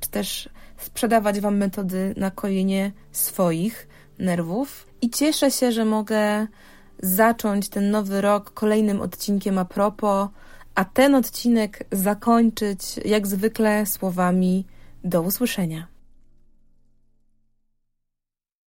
czy 0.00 0.10
też 0.10 0.48
sprzedawać 0.78 1.40
Wam 1.40 1.56
metody 1.56 2.14
na 2.16 2.30
kojenie 2.30 2.92
swoich 3.12 3.88
nerwów. 4.18 4.86
I 5.02 5.10
cieszę 5.10 5.50
się, 5.50 5.72
że 5.72 5.84
mogę 5.84 6.46
zacząć 7.02 7.68
ten 7.68 7.90
nowy 7.90 8.20
rok 8.20 8.50
kolejnym 8.50 9.00
odcinkiem 9.00 9.58
a 9.58 9.64
propos 9.64 10.28
a 10.74 10.84
ten 10.84 11.14
odcinek 11.14 11.84
zakończyć 11.92 13.00
jak 13.04 13.26
zwykle 13.26 13.86
słowami 13.86 14.64
do 15.04 15.22
usłyszenia. 15.22 15.93